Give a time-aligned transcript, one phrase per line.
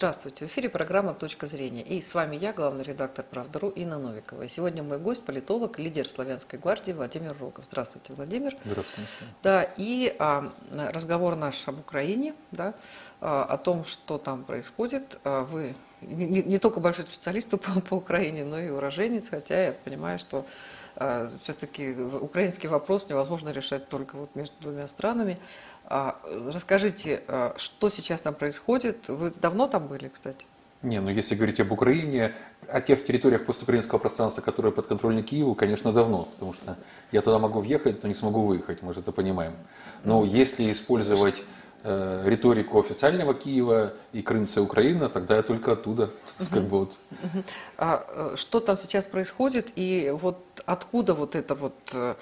[0.00, 1.82] Здравствуйте, в эфире программа «Точка зрения».
[1.82, 4.44] И с вами я, главный редактор «Правда.ру» Инна Новикова.
[4.44, 7.66] И сегодня мой гость, политолог, лидер Славянской гвардии Владимир Рогов.
[7.68, 8.56] Здравствуйте, Владимир.
[8.64, 9.10] Здравствуйте.
[9.42, 12.72] Да, и а, разговор наш об Украине, да,
[13.20, 15.18] а, о том, что там происходит.
[15.22, 19.72] А, вы не, не только большой специалист по, по Украине, но и уроженец, хотя я
[19.72, 20.44] понимаю, что
[20.96, 25.38] а, все-таки украинский вопрос невозможно решать только вот между двумя странами.
[25.84, 26.20] А,
[26.52, 29.08] расскажите, а, что сейчас там происходит?
[29.08, 30.46] Вы давно там были, кстати?
[30.82, 32.34] Не, ну если говорить об Украине,
[32.66, 36.76] о тех территориях постукраинского пространства, которые подконтрольны Киеву, конечно, давно, потому что
[37.12, 39.52] я туда могу въехать, но не смогу выехать, мы же это понимаем.
[40.04, 41.42] Но если использовать
[41.82, 46.10] э, риторику официального Киева и Крымца Украина, тогда я только оттуда.
[46.52, 46.98] Как бы вот.
[47.78, 52.14] а, э, что там сейчас происходит и вот откуда вот эта вот э,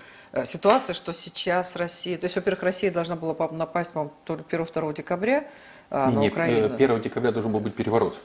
[0.44, 5.46] ситуация, что сейчас Россия, то есть, во-первых, Россия должна была напасть, по-моему, 1-2 декабря
[5.90, 6.74] а, на Не, Украину.
[6.74, 8.16] 1 декабря должен был быть переворот.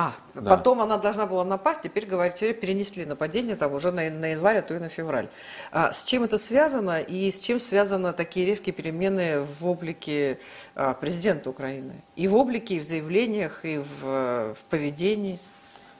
[0.00, 0.50] А, Да.
[0.50, 4.58] потом она должна была напасть, теперь, говорят, теперь перенесли нападение там уже на, на январь,
[4.58, 5.26] а то и на февраль.
[5.72, 10.38] А с чем это связано и с чем связаны такие резкие перемены в облике
[10.76, 11.94] а, президента Украины?
[12.14, 15.40] И в облике, и в заявлениях, и в, в поведении?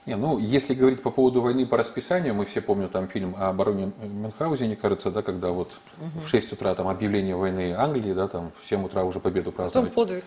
[0.06, 3.48] Не, ну, если говорить по поводу войны по расписанию, мы все помним там фильм о
[3.48, 5.80] обороне Мюнхгаузене, кажется, да, когда вот
[6.22, 9.56] в 6 утра там объявление войны Англии, да, там в 7 утра уже победу Потом
[9.64, 9.92] праздновать.
[9.92, 10.24] подвиг.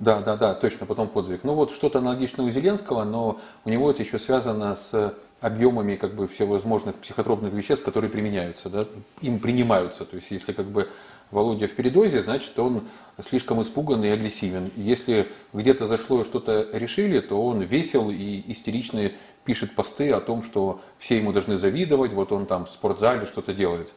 [0.00, 1.44] Да, да, да, точно, потом подвиг.
[1.44, 6.14] Ну вот что-то аналогичное у Зеленского, но у него это еще связано с объемами как
[6.14, 8.82] бы всевозможных психотропных веществ, которые применяются, да,
[9.20, 10.04] им принимаются.
[10.04, 10.88] То есть если как бы
[11.30, 12.82] Володя в передозе, значит он
[13.28, 14.70] слишком испуган и агрессивен.
[14.76, 19.12] Если где-то зашло и что-то решили, то он весел и истерично
[19.44, 23.52] пишет посты о том, что все ему должны завидовать, вот он там в спортзале что-то
[23.52, 23.94] делает.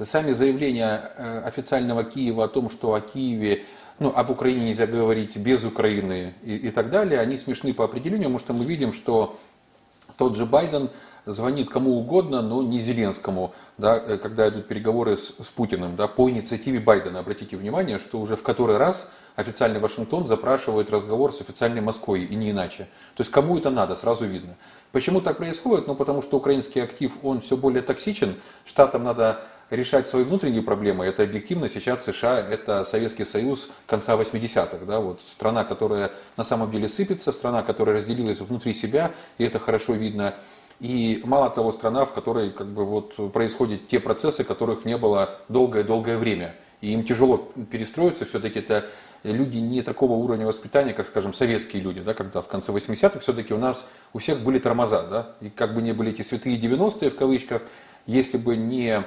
[0.00, 3.64] Сами заявления э, официального Киева о том, что о Киеве
[3.98, 8.28] ну, об Украине нельзя говорить без Украины и, и так далее, они смешны по определению,
[8.28, 9.38] потому что мы видим, что
[10.16, 10.90] тот же Байден
[11.26, 16.08] звонит кому угодно, но не Зеленскому, да, э, когда идут переговоры с, с Путиным, да,
[16.08, 17.20] по инициативе Байдена.
[17.20, 22.34] Обратите внимание, что уже в который раз официальный Вашингтон запрашивает разговор с официальной Москвой, и
[22.34, 22.88] не иначе.
[23.14, 24.56] То есть кому это надо, сразу видно.
[24.90, 25.86] Почему так происходит?
[25.86, 31.04] Ну, потому что украинский актив, он все более токсичен, штатам надо решать свои внутренние проблемы.
[31.04, 34.84] Это объективно сейчас США, это Советский Союз конца 80-х.
[34.86, 39.58] Да, вот страна, которая на самом деле сыпется, страна, которая разделилась внутри себя, и это
[39.58, 40.34] хорошо видно.
[40.80, 45.38] И мало того, страна, в которой как бы, вот, происходят те процессы, которых не было
[45.48, 46.54] долгое-долгое время.
[46.80, 47.38] И им тяжело
[47.70, 48.88] перестроиться, все-таки это
[49.24, 53.52] люди не такого уровня воспитания, как, скажем, советские люди, да, когда в конце 80-х все-таки
[53.52, 57.10] у нас у всех были тормоза, да, и как бы не были эти святые 90-е
[57.10, 57.62] в кавычках,
[58.06, 59.04] если бы не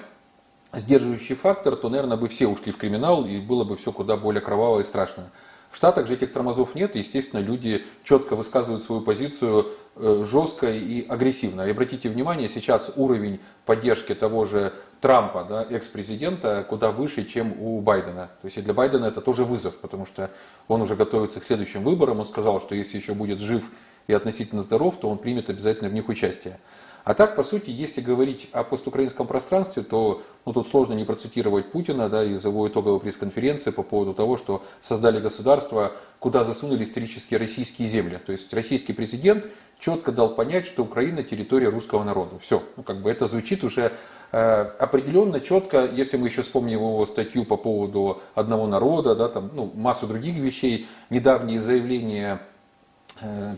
[0.74, 4.42] сдерживающий фактор, то, наверное, бы все ушли в криминал, и было бы все куда более
[4.42, 5.32] кровавое и страшное.
[5.70, 10.70] В Штатах же этих тормозов нет, и, естественно, люди четко высказывают свою позицию э, жестко
[10.70, 11.62] и агрессивно.
[11.62, 17.80] И обратите внимание, сейчас уровень поддержки того же Трампа, да, экс-президента, куда выше, чем у
[17.82, 18.28] Байдена.
[18.42, 20.30] То есть и для Байдена это тоже вызов, потому что
[20.68, 22.20] он уже готовится к следующим выборам.
[22.20, 23.72] Он сказал, что если еще будет жив
[24.08, 26.60] и относительно здоров, то он примет обязательно в них участие.
[27.04, 31.72] А так, по сути, если говорить о постукраинском пространстве, то ну, тут сложно не процитировать
[31.72, 37.40] Путина да, из его итоговой пресс-конференции по поводу того, что создали государство, куда засунули исторические
[37.40, 38.20] российские земли.
[38.24, 39.48] То есть российский президент
[39.80, 42.38] четко дал понять, что Украина территория русского народа.
[42.40, 43.94] Все, ну, как бы это звучит уже
[44.32, 49.50] э, определенно четко, если мы еще вспомним его статью по поводу одного народа, да, там,
[49.54, 52.42] ну, массу других вещей, недавние заявления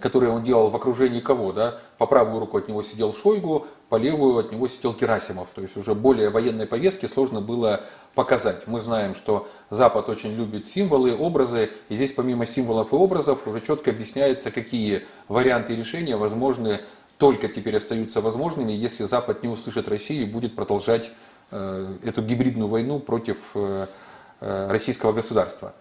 [0.01, 3.96] которые он делал в окружении кого, да, по правую руку от него сидел Шойгу, по
[3.96, 7.81] левую от него сидел Герасимов, то есть уже более военной повестки сложно было
[8.13, 8.68] показать.
[8.68, 13.62] Мы знаем, что Запад очень любит символы, образы, и здесь помимо символов и образов уже
[13.62, 16.81] четко объясняется, какие варианты решения возможны,
[17.18, 21.12] только теперь остаются возможными, если Запад не услышит Россию и будет продолжать
[21.52, 23.88] э, эту гибридную войну против э,
[24.41, 25.73] российского государства.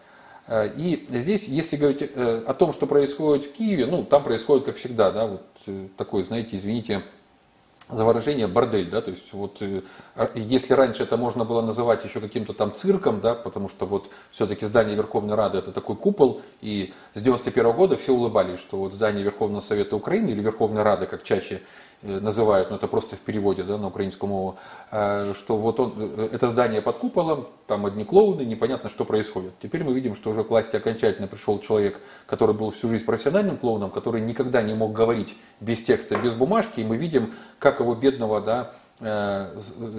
[0.46, 4.64] Э, и здесь, если говорить э, о том, что происходит в Киеве, ну, там происходит,
[4.64, 7.02] как всегда, да, вот э, такой, знаете, извините,
[7.90, 9.60] за выражение бордель, да, то есть вот
[10.16, 14.08] а, если раньше это можно было называть еще каким-то там цирком, да, потому что вот
[14.30, 18.94] все-таки здание Верховной Рады это такой купол, и с 91 года все улыбались, что вот
[18.94, 21.60] здание Верховного Совета Украины или Верховной Рады, как чаще
[22.02, 24.56] называют, но это просто в переводе да, на украинскую мову,
[24.90, 29.52] э, что вот он, э, это здание под куполом, там одни клоуны, непонятно, что происходит.
[29.62, 33.56] Теперь мы видим, что уже к власти окончательно пришел человек, который был всю жизнь профессиональным
[33.56, 37.94] клоуном, который никогда не мог говорить без текста, без бумажки, и мы видим, как его
[37.94, 38.72] бедного да,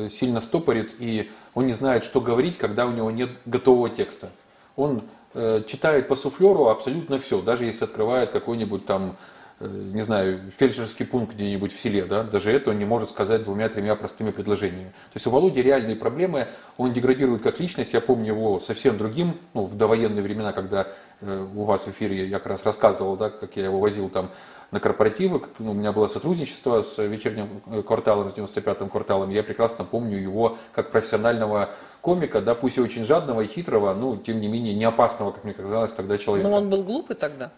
[0.09, 4.29] сильно стопорит, и он не знает, что говорить, когда у него нет готового текста.
[4.75, 5.03] Он
[5.33, 11.05] э, читает по суфлеру абсолютно все, даже если открывает какой-нибудь там Э, не знаю, фельдшерский
[11.05, 14.89] пункт где-нибудь в селе, да, даже это он не может сказать двумя-тремя простыми предложениями.
[14.89, 19.37] То есть у Володи реальные проблемы, он деградирует как личность, я помню его совсем другим,
[19.53, 20.87] ну, в довоенные времена, когда
[21.21, 24.29] э, у вас в эфире я как раз рассказывал, да, как я его возил там
[24.71, 29.43] на корпоративы, ну, у меня было сотрудничество с вечерним э, кварталом, с 95-м кварталом, я
[29.43, 31.69] прекрасно помню его как профессионального
[32.01, 35.43] комика, да, пусть и очень жадного и хитрого, но тем не менее не опасного, как
[35.45, 36.49] мне казалось тогда человека.
[36.49, 37.51] Но он был глупый тогда?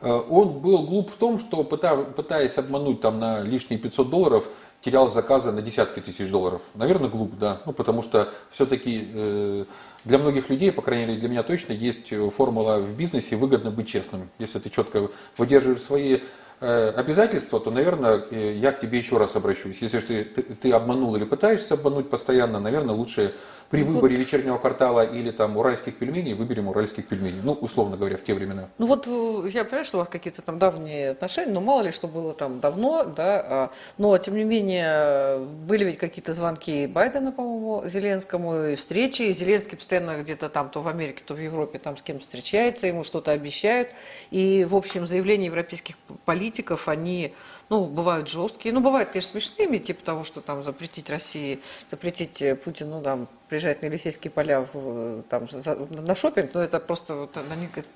[0.00, 4.48] Э, он был глуп в том, что пытаясь обмануть там на лишние 500 долларов,
[4.82, 6.62] терял заказы на десятки тысяч долларов.
[6.74, 7.62] Наверное, глуп, да.
[7.66, 9.64] Ну, потому что все-таки э,
[10.04, 13.88] для многих людей, по крайней мере для меня точно, есть формула в бизнесе выгодно быть
[13.88, 14.30] честным.
[14.38, 16.20] Если ты четко выдерживаешь свои
[16.58, 19.82] Э, обязательства, то, наверное, я к тебе еще раз обращусь.
[19.82, 23.34] Если ты, ты, ты обманул или пытаешься обмануть постоянно, наверное, лучше
[23.70, 24.24] при ну выборе вот.
[24.24, 27.40] вечернего квартала или там уральских пельменей выберем уральских пельменей.
[27.42, 28.68] Ну, условно говоря, в те времена.
[28.78, 31.92] Ну вот э, я понимаю, что у вас какие-то там давние отношения, но мало ли
[31.92, 37.32] что было там давно, да, а, но тем не менее были ведь какие-то звонки Байдена,
[37.32, 41.78] по-моему, Зеленскому, и встречи, и Зеленский постоянно где-то там то в Америке, то в Европе
[41.78, 43.90] там с кем-то встречается, ему что-то обещают,
[44.30, 47.34] и в общем заявления европейских политиков, они,
[47.68, 51.60] ну, бывают жесткие, ну, бывают, конечно, смешными, типа того, что там запретить России,
[51.90, 56.78] запретить э, Путину, там, приезжать на Елисейские поля в, там, за, на шопинг, но это
[56.78, 57.36] просто, вот,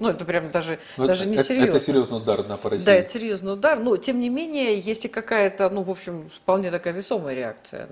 [0.01, 1.71] ну, это прям даже, но ну, даже это, не серьезно.
[1.71, 2.85] Это серьезный удар на России.
[2.85, 6.71] Да, это серьезный удар, но, тем не менее, есть и какая-то, ну, в общем, вполне
[6.73, 7.89] такая весомая реакция.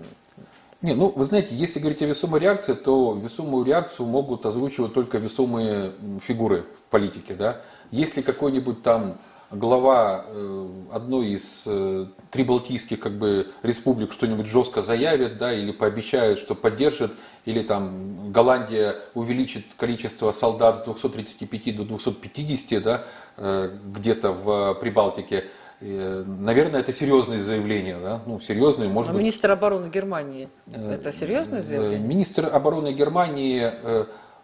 [0.83, 5.19] Не, ну, вы знаете, если говорить о весомой реакции, то весомую реакцию могут озвучивать только
[5.19, 5.93] весомые
[6.25, 7.61] фигуры в политике, да.
[7.91, 9.19] Если какой-нибудь там
[9.51, 16.39] глава э, одной из э, прибалтийских как бы, республик что-нибудь жестко заявит, да, или пообещает,
[16.39, 17.13] что поддержит,
[17.45, 23.05] или там Голландия увеличит количество солдат с 235 до 250, да,
[23.37, 25.45] э, где-то в Прибалтике,
[25.81, 28.21] Наверное, это серьезные заявления, да?
[28.27, 29.23] ну, серьезные, может а быть...
[29.23, 32.01] министр обороны Германии, это серьезное заявление?
[32.01, 33.71] Министр обороны Германии,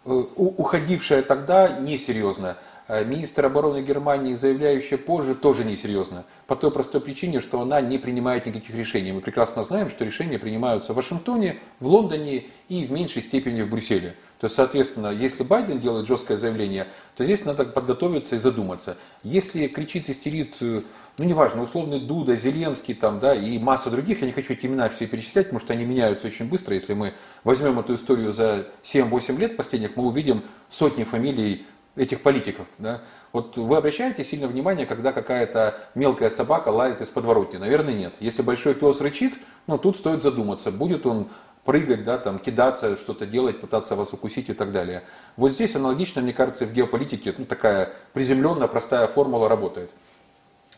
[0.05, 2.55] уходившая тогда, несерьезная.
[2.87, 6.25] Э, министр обороны Германии, заявляющая позже, тоже несерьезно.
[6.45, 9.11] По той простой причине, что она не принимает никаких решений.
[9.11, 13.69] Мы прекрасно знаем, что решения принимаются в Вашингтоне, в Лондоне и в меньшей степени в
[13.71, 14.15] Брюсселе.
[14.39, 18.97] То есть, соответственно, если Байден делает жесткое заявление, то здесь надо подготовиться и задуматься.
[19.23, 20.81] Если кричит, истерит, э,
[21.17, 24.89] ну неважно, условный Дуда, Зеленский там, да, и масса других, я не хочу эти имена
[24.89, 26.75] все перечислять, потому что они меняются очень быстро.
[26.75, 31.65] Если мы возьмем эту историю за 7-8 лет последних, мы увидим сотни фамилий
[31.95, 32.67] этих политиков.
[32.77, 33.01] Да?
[33.31, 37.57] Вот вы обращаете сильно внимание, когда какая-то мелкая собака лает из подворотни?
[37.57, 38.15] Наверное, нет.
[38.19, 39.35] Если большой пес рычит,
[39.67, 41.29] ну тут стоит задуматься, будет он
[41.63, 45.03] прыгать, да, там, кидаться, что-то делать, пытаться вас укусить и так далее.
[45.35, 49.89] Вот здесь аналогично, мне кажется, в геополитике ну, такая приземленная, простая формула работает.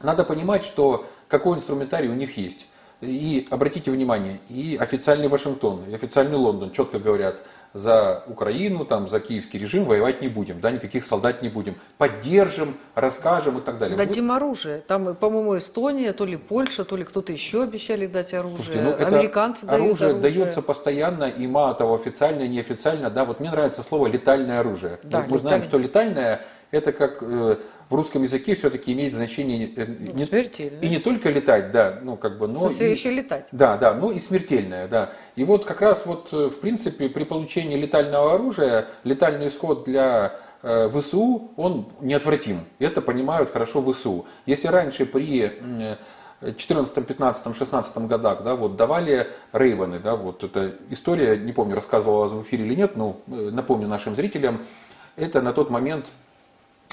[0.02, 2.68] Надо понимать, что какой инструментарий у них есть.
[3.02, 7.44] И обратите внимание, и официальный Вашингтон, и официальный Лондон четко говорят–
[7.78, 11.76] за Украину, там, за киевский режим воевать не будем, да, никаких солдат не будем.
[11.98, 13.98] Поддержим, расскажем и так далее.
[13.98, 14.80] Дадим оружие.
[14.88, 18.58] Там, по-моему, Эстония, то ли Польша, то ли кто-то еще обещали дать оружие.
[18.58, 20.14] Слушайте, ну, это Американцы дают оружие.
[20.14, 23.10] дается постоянно, и мало того, официально и неофициально.
[23.10, 25.00] Да, вот мне нравится слово летальное оружие.
[25.04, 27.58] Да, вот мы знаем, что летальное это как э,
[27.90, 30.81] в русском языке все-таки имеет значение э, не, смертельное.
[30.81, 33.47] и не только летать, да, ну как бы, но и, еще летать.
[33.52, 35.14] Да, да, но и смертельное, да.
[35.36, 40.36] И вот как раз вот э, в принципе при получении летального оружия летальный исход для
[40.62, 42.66] э, ВСУ он неотвратим.
[42.80, 44.26] Это понимают хорошо ВСУ.
[44.45, 45.54] Если раньше при
[46.56, 52.28] 14, 15, 16 годах, да, вот давали Рейвены, да, вот эта история, не помню, рассказывала
[52.28, 54.64] в эфире или нет, но напомню нашим зрителям,
[55.16, 56.27] это на тот момент Э,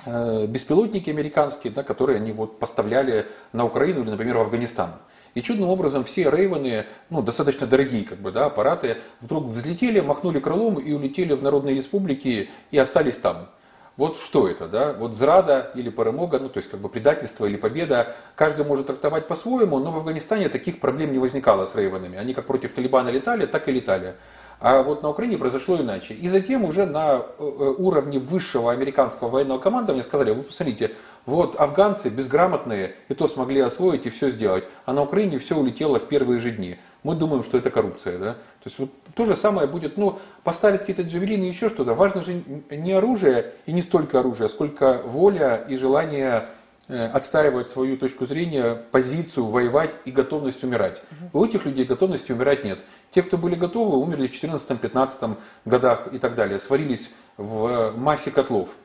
[0.06, 4.92] беспилотники американские, да, которые они вот поставляли на Украину или, например, в Афганистан.
[5.34, 10.38] И чудным образом все рейвены, ну, достаточно дорогие как бы, да, аппараты, вдруг взлетели, махнули
[10.38, 13.49] крылом и улетели в народные республики и остались там.
[13.96, 14.92] Вот что это, да?
[14.92, 19.28] Вот зрада или перемога, ну то есть как бы предательство или победа, каждый может трактовать
[19.28, 22.18] по-своему, но в Афганистане таких проблем не возникало с рейвенами.
[22.18, 24.16] Они как против Талибана летали, так и летали.
[24.61, 26.14] А вот на Украине произошло иначе.
[26.14, 30.92] И затем уже на э, э, уровне высшего американского военного командования сказали, вы посмотрите,
[31.26, 35.99] вот афганцы безграмотные и то смогли освоить и все сделать, а на Украине все улетело
[35.99, 36.78] в первые же дни.
[37.02, 38.18] Мы думаем, что это коррупция.
[38.18, 38.32] Да?
[38.34, 41.94] То есть вот то же самое будет, ну, поставить какие-то джавелины и еще что-то.
[41.94, 46.49] Важно же не оружие и не столько оружие, сколько воля и желание
[46.87, 51.00] Э, отстаивать свою точку зрения, позицию, воевать и готовность умирать.
[51.33, 52.85] У этих людей готовности умирать нет.
[53.11, 58.76] Те, кто были готовы, умерли в 14-15 годах и так далее, сварились в массе котлов.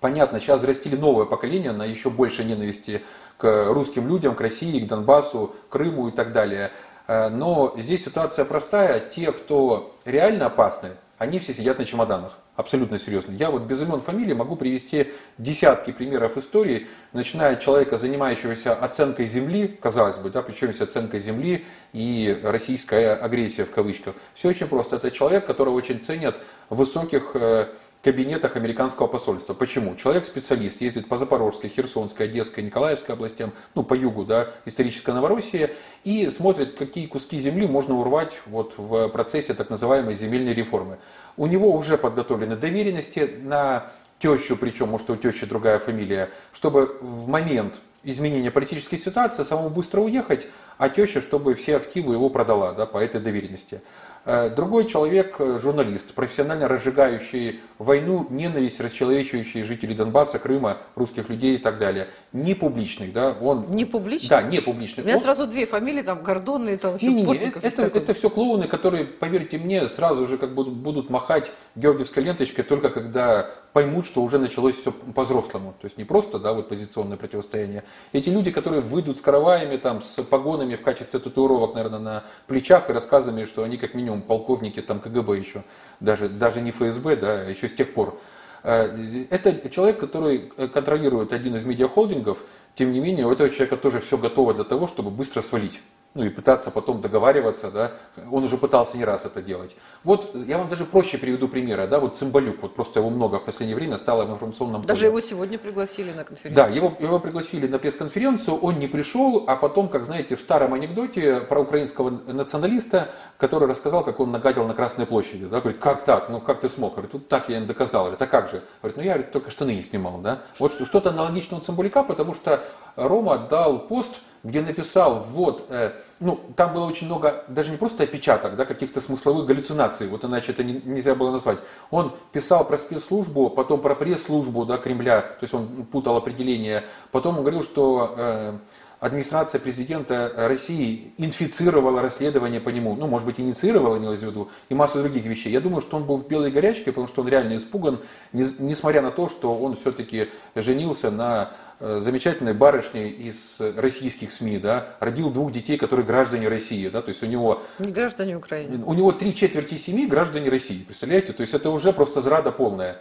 [0.00, 3.02] понятно, сейчас зарастили новое поколение на еще больше ненависти
[3.38, 6.70] к русским людям, к России, к Донбассу, Крыму и так далее.
[7.08, 9.00] Э, но здесь ситуация простая.
[9.00, 12.38] Те, кто реально опасны, они все сидят на чемоданах.
[12.56, 13.32] Абсолютно серьезно.
[13.32, 19.26] Я вот без имен фамилии могу привести десятки примеров истории, начиная от человека, занимающегося оценкой
[19.26, 24.14] земли, казалось бы, да, причем есть оценка земли и российская агрессия в кавычках.
[24.32, 24.96] Все очень просто.
[24.96, 27.68] Это человек, которого очень ценят в высоких э,
[28.06, 29.52] кабинетах американского посольства.
[29.52, 29.96] Почему?
[29.96, 35.70] Человек-специалист ездит по Запорожской, Херсонской, Одесской, Николаевской областям, ну, по югу, да, исторической Новороссии,
[36.04, 40.98] и смотрит, какие куски земли можно урвать вот в процессе так называемой земельной реформы.
[41.36, 47.26] У него уже подготовлены доверенности на тещу, причем, может, у тещи другая фамилия, чтобы в
[47.26, 50.46] момент изменения политической ситуации самому быстро уехать,
[50.78, 53.82] а теща, чтобы все активы его продала да, по этой доверенности.
[54.28, 61.54] Э, другой человек, э, журналист, профессионально разжигающий войну, ненависть, расчеловечивающий жителей Донбасса, Крыма, русских людей
[61.54, 62.08] и так далее.
[62.32, 63.70] Не публичный, да, он...
[63.70, 64.28] Не публичный?
[64.28, 65.04] Да, не публичный.
[65.04, 65.22] У меня он...
[65.22, 68.66] сразу две фамилии, там, Гордон и там еще не, не, не, это, это все клоуны,
[68.66, 74.22] которые, поверьте мне, сразу же как будут, будут махать георгиевской ленточкой только когда поймут, что
[74.22, 75.74] уже началось все по-взрослому.
[75.80, 77.84] То есть не просто, да, вот позиционное противостояние.
[78.12, 82.90] Эти люди, которые выйдут с караваями, там, с погонами в качестве татуировок, наверное, на плечах
[82.90, 85.64] и рассказами, что они как минимум полковники там КГБ еще,
[86.00, 88.20] даже, даже не ФСБ, да, а еще с тех пор.
[88.62, 88.96] Э,
[89.30, 92.44] это человек, который контролирует один из медиахолдингов,
[92.74, 95.80] тем не менее у этого человека тоже все готово для того, чтобы быстро свалить
[96.16, 97.92] ну и пытаться потом договариваться, да,
[98.30, 99.76] он уже пытался не раз это делать.
[100.02, 103.44] Вот я вам даже проще приведу примеры, да, вот Цымбалюк, вот просто его много в
[103.44, 104.88] последнее время стало в информационном поле.
[104.88, 106.66] Даже его сегодня пригласили на конференцию.
[106.66, 110.72] Да, его, его пригласили на пресс-конференцию, он не пришел, а потом, как знаете, в старом
[110.72, 116.02] анекдоте про украинского националиста, который рассказал, как он нагадил на Красной площади, да, говорит, как
[116.02, 118.62] так, ну как ты смог, говорит, тут так я им доказал, говорит, а как же,
[118.80, 122.32] говорит, ну я говорит, только штаны не снимал, да, вот что-то аналогичное у Цымбалюка, потому
[122.32, 122.64] что
[122.96, 128.04] Рома дал пост, где написал, вот, э, ну, там было очень много, даже не просто
[128.04, 131.58] опечаток, да, каких-то смысловых галлюцинаций, вот иначе это не, нельзя было назвать.
[131.90, 137.38] Он писал про спецслужбу, потом про пресс-службу, да, Кремля, то есть он путал определение, потом
[137.38, 138.58] он говорил, что э,
[139.00, 144.74] администрация президента России инфицировала расследование по нему, ну, может быть, инициировала, имелось в виду, и
[144.74, 145.50] массу других вещей.
[145.50, 147.98] Я думаю, что он был в белой горячке, потому что он реально испуган,
[148.32, 155.30] несмотря на то, что он все-таки женился на замечательной барышней из российских СМИ, да, родил
[155.30, 157.62] двух детей, которые граждане России, да, то есть у него...
[157.78, 158.82] Не граждане Украины.
[158.84, 162.98] У него три четверти семьи граждане России, представляете, то есть это уже просто зрада полная.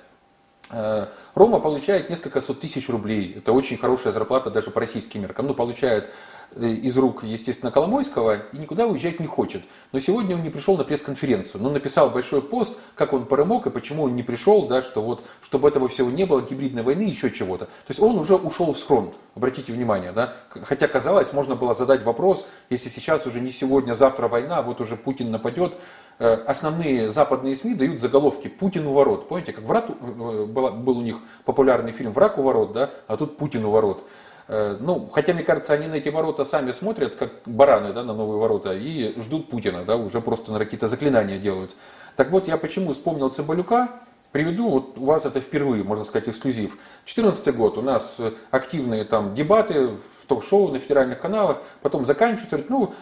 [0.71, 3.35] Э, Рома получает несколько сот тысяч рублей.
[3.37, 5.47] Это очень хорошая зарплата даже по российским меркам.
[5.47, 6.09] Ну, получает э,
[6.55, 9.63] из рук, естественно, Коломойского и никуда уезжать не хочет.
[9.91, 11.61] Но сегодня он не пришел на пресс-конференцию.
[11.61, 15.23] Но написал большой пост, как он промок и почему он не пришел, да, что вот,
[15.41, 17.65] чтобы этого всего не было, гибридной войны, еще чего-то.
[17.65, 20.35] То есть он уже ушел в схрон, обратите внимание, да.
[20.49, 24.81] Хотя, казалось, можно было задать вопрос, если сейчас уже не сегодня, а завтра война, вот
[24.81, 25.75] уже Путин нападет,
[26.19, 29.27] э, основные западные СМИ дают заголовки «Путин у ворот».
[29.27, 33.65] Помните, как врат, был у них популярный фильм «Враг у ворот», да, а тут Путин
[33.65, 34.03] у ворот.
[34.47, 38.13] Э, ну, хотя, мне кажется, они на эти ворота сами смотрят, как бараны да, на
[38.13, 41.75] новые ворота, и ждут Путина, да, уже просто на какие-то заклинания делают.
[42.15, 43.89] Так вот, я почему вспомнил Цымбалюка,
[44.31, 46.77] приведу, вот у вас это впервые, можно сказать, эксклюзив.
[47.05, 48.17] 2014 год, у нас
[48.51, 52.93] активные там дебаты в ток-шоу на федеральных каналах, потом заканчиваются, ну,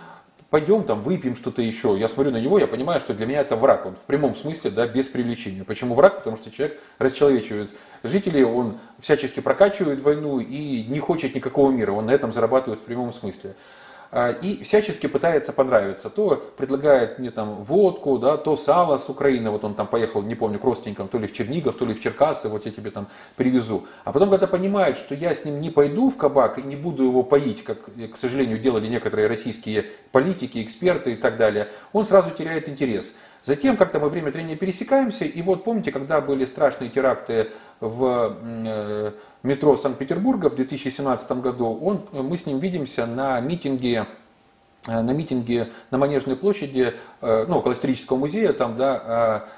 [0.54, 1.98] пойдем там выпьем что-то еще.
[1.98, 3.88] Я смотрю на него, я понимаю, что для меня это враг.
[3.88, 5.64] Он в прямом смысле, да, без привлечения.
[5.64, 6.20] Почему враг?
[6.20, 7.72] Потому что человек расчеловечивает
[8.04, 11.92] жителей, он всячески прокачивает войну и не хочет никакого мира.
[11.92, 13.56] Он на этом зарабатывает в прямом смысле.
[14.16, 16.08] А, и всячески пытается понравиться.
[16.12, 20.36] То предлагает мне там водку, да, то сало с Украины, вот он там поехал, не
[20.36, 23.08] помню, к родственникам, то ли в Чернигов, то ли в Черкассы, вот я тебе там
[23.36, 23.88] привезу.
[24.04, 27.04] А потом, когда понимает, что я с ним не пойду в кабак и не буду
[27.06, 32.30] его поить, как, к сожалению, делали некоторые российские политики, эксперты и так далее, он сразу
[32.30, 33.14] теряет интерес.
[33.44, 37.50] Затем как-то мы время от пересекаемся, и вот помните, когда были страшные теракты
[37.82, 39.12] в э,
[39.44, 44.08] метро Санкт-Петербурга в 2017 году, он, мы с ним видимся на митинге
[44.88, 49.50] э, на митинге на Манежной площади, э, ну, около исторического музея, там, да, а,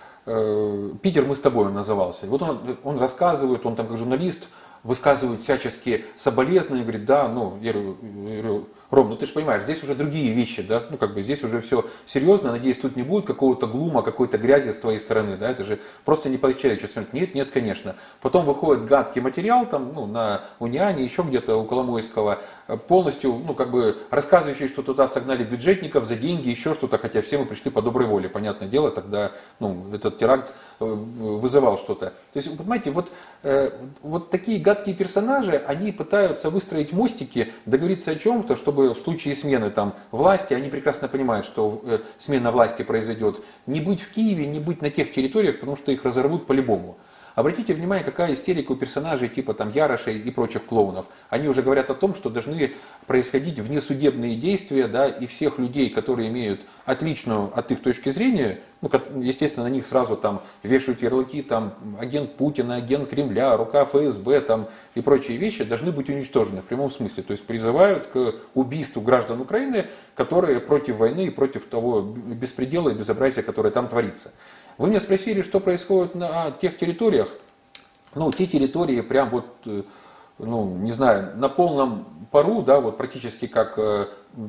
[1.04, 2.26] Питер мы с тобой он назывался.
[2.26, 4.50] Вот он, он рассказывает, он там как журналист
[4.82, 9.96] высказывает всяческие соболезнования, говорит, да, ну, я говорю, Ром, ну ты же понимаешь, здесь уже
[9.96, 13.68] другие вещи, да, ну как бы здесь уже все серьезно, надеюсь, тут не будет какого-то
[13.68, 17.06] глума, какой-то грязи с твоей стороны, да, это же просто не по-человечески.
[17.12, 17.96] Нет, нет, конечно.
[18.22, 22.40] Потом выходит гадкий материал там, ну, на Униане, еще где-то у Коломойского,
[22.88, 27.38] полностью, ну, как бы рассказывающий, что туда согнали бюджетников за деньги, еще что-то, хотя все
[27.38, 32.14] мы пришли по доброй воле, понятное дело, тогда, ну, этот теракт вызывал что-то.
[32.34, 33.12] То есть, понимаете, вот,
[34.02, 39.70] вот такие гадкие персонажи, они пытаются выстроить мостики, договориться о чем-то, чтобы в случае смены
[39.72, 41.84] там, власти, они прекрасно понимают, что
[42.18, 46.04] смена власти произойдет, не быть в Киеве, не быть на тех территориях, потому что их
[46.04, 46.98] разорвут по-любому.
[47.36, 51.08] Обратите внимание, какая истерика у персонажей типа там Ярошей и прочих клоунов.
[51.30, 52.74] Они уже говорят о том, что должны
[53.08, 58.90] происходить внесудебные действия, да, и всех людей, которые имеют отличную от их точки зрения, ну,
[59.22, 64.70] естественно, на них сразу там вешают ярлыки, там, агент Путина, агент Кремля, рука ФСБ, там,
[64.94, 67.24] и прочие вещи, должны быть уничтожены в прямом смысле.
[67.24, 72.94] То есть призывают к убийству граждан Украины, которые против войны и против того беспредела и
[72.94, 74.32] безобразия, которое там творится.
[74.78, 77.30] Вы меня спросили, что происходит на тех территориях.
[78.14, 79.84] Ну, те территории прям вот, э,
[80.38, 84.08] ну, не знаю, на полном пару, да, вот практически как э,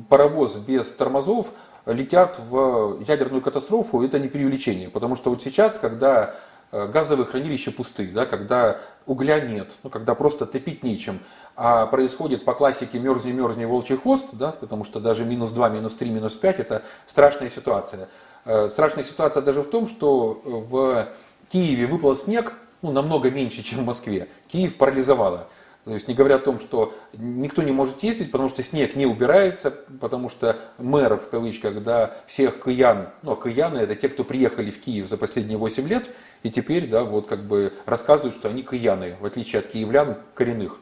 [0.09, 1.51] паровоз без тормозов,
[1.85, 4.89] летят в ядерную катастрофу, это не преувеличение.
[4.89, 6.35] Потому что вот сейчас, когда
[6.73, 11.19] э, газовые хранилища пусты, да, когда угля нет, ну, когда просто топить нечем,
[11.55, 16.09] а происходит по классике мерзни-мерзни волчий хвост, да, потому что даже минус 2, минус 3,
[16.09, 18.09] минус 5 это страшная ситуация.
[18.47, 21.09] Э, страшная ситуация даже в том, что в
[21.49, 24.29] Киеве выпал снег ну, намного меньше, чем в Москве.
[24.47, 25.49] Киев парализовало.
[25.83, 29.05] То есть не говоря о том, что никто не может ездить, потому что снег не
[29.05, 34.23] убирается, потому что мэр, в кавычках, да, всех киян, ну, а кияны это те, кто
[34.23, 36.09] приехали в Киев за последние 8 лет,
[36.43, 40.81] и теперь, да, вот как бы рассказывают, что они кияны, в отличие от киевлян коренных.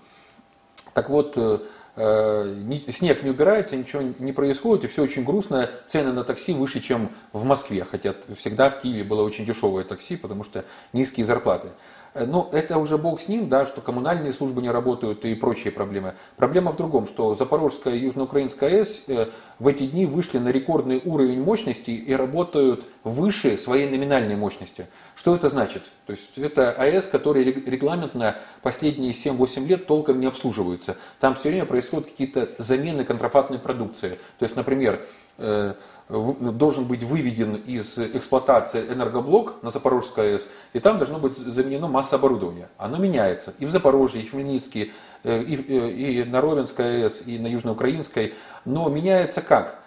[0.93, 1.60] Так вот, э, Э,
[1.96, 5.70] снег не убирается, ничего не происходит, и все очень грустно.
[5.88, 10.18] Цены на такси выше, чем в Москве, хотя всегда в Киеве было очень дешевое такси,
[10.18, 11.70] потому что низкие зарплаты.
[12.15, 15.72] Э, ну, это уже бог с ним, да, что коммунальные службы не работают и прочие
[15.72, 16.15] проблемы.
[16.38, 19.27] Проблема в другом, что Запорожская и Южноукраинская АЭС э,
[19.60, 24.88] в эти дни вышли на рекордный уровень мощности и работают выше своей номинальной мощности.
[25.13, 25.91] Что это значит?
[26.05, 30.95] То есть это АЭС, который регламентно последние 7-8 лет толком не обслуживается.
[31.19, 34.19] Там все время происходят какие-то замены контрафактной продукции.
[34.40, 35.05] То есть, например,
[35.37, 42.15] должен быть выведен из эксплуатации энергоблок на Запорожской АЭС, и там должно быть заменено масса
[42.15, 42.69] оборудования.
[42.77, 44.93] Оно меняется и в Запорожье, и в Хмельницкий,
[45.24, 48.33] э, и, э, и на Ровенской АЭС, и на Южноукраинской.
[48.65, 49.79] Но меняется как?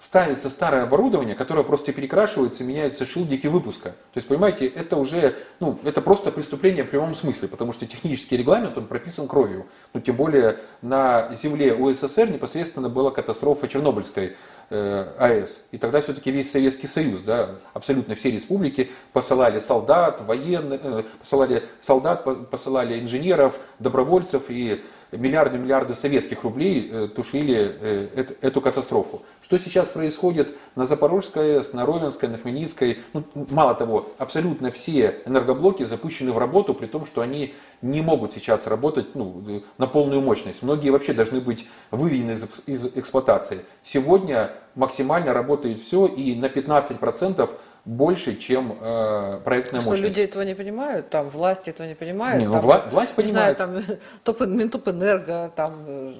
[0.00, 3.90] Ставится старое оборудование, которое просто перекрашивается, меняются шилдики выпуска.
[3.90, 8.38] То есть, понимаете, это уже, ну, это просто преступление в прямом смысле, потому что технический
[8.38, 9.66] регламент, он прописан кровью.
[9.92, 14.36] Ну, тем более на земле УССР непосредственно была катастрофа Чернобыльской
[14.70, 15.60] э, АЭС.
[15.70, 21.64] И тогда все-таки весь Советский Союз, да, абсолютно все республики посылали солдат, военных, э, посылали
[21.78, 24.82] солдат, посылали инженеров, добровольцев и
[25.12, 29.22] миллиарды-миллиарды советских рублей э, тушили э, эту катастрофу.
[29.42, 32.98] Что сейчас происходит на Запорожской на Ровенской, на Хмельницкой?
[33.12, 38.32] Ну, мало того, абсолютно все энергоблоки запущены в работу, при том, что они не могут
[38.32, 40.62] сейчас работать ну, на полную мощность.
[40.62, 43.64] Многие вообще должны быть выведены из, из эксплуатации.
[43.82, 47.48] Сегодня максимально работает все и на 15%
[47.84, 50.16] больше, чем э, проектная что, мощность.
[50.16, 52.40] люди этого не понимают, там власти этого не понимают.
[52.40, 53.56] Не, ну, там, вла- власть не понимает.
[53.56, 56.12] знаю, там топ, Минтопэнерго, там э,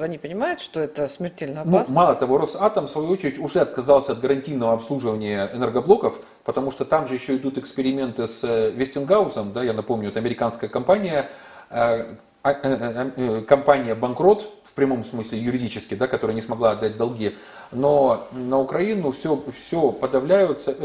[0.00, 1.94] они понимают, что это смертельно ну, опасно.
[1.94, 6.84] Ну, мало того, Росатом, в свою очередь, уже отказался от гарантийного обслуживания энергоблоков, потому что
[6.84, 12.14] там же еще идут эксперименты с э, Вестингаузом, да, я напомню, это американская компания, э,
[12.42, 17.36] а, э, э, компания банкрот в прямом смысле юридически, да, которая не смогла отдать долги,
[17.72, 20.76] но на Украину все, все подавляются,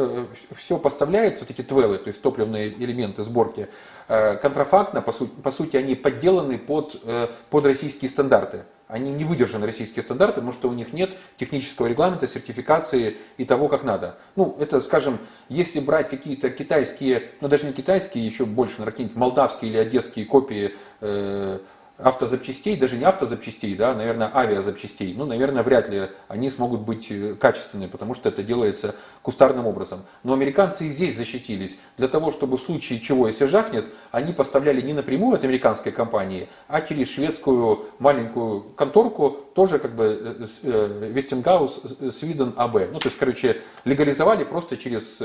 [0.55, 3.67] все поставляется, вот эти твелы, то есть топливные элементы сборки,
[4.07, 7.01] контрафактно, по сути, по сути они подделаны под,
[7.49, 8.63] под российские стандарты.
[8.91, 13.69] Они не выдержаны российские стандарты, потому что у них нет технического регламента, сертификации и того,
[13.69, 14.17] как надо.
[14.35, 19.71] Ну, это, скажем, если брать какие-то китайские, ну даже не китайские, еще больше, наверное, молдавские
[19.71, 21.59] или одесские копии э,
[22.03, 27.35] автозапчастей, даже не автозапчастей, да, наверное, авиазапчастей, ну, наверное, вряд ли они смогут быть э,
[27.35, 30.03] качественными, потому что это делается кустарным образом.
[30.23, 31.79] Но американцы и здесь защитились.
[31.97, 36.49] Для того, чтобы в случае чего, если жахнет, они поставляли не напрямую от американской компании,
[36.67, 42.91] а через шведскую маленькую конторку, тоже как бы Вестингаус, Свиден АБ.
[42.91, 45.19] Ну, то есть, короче, легализовали просто через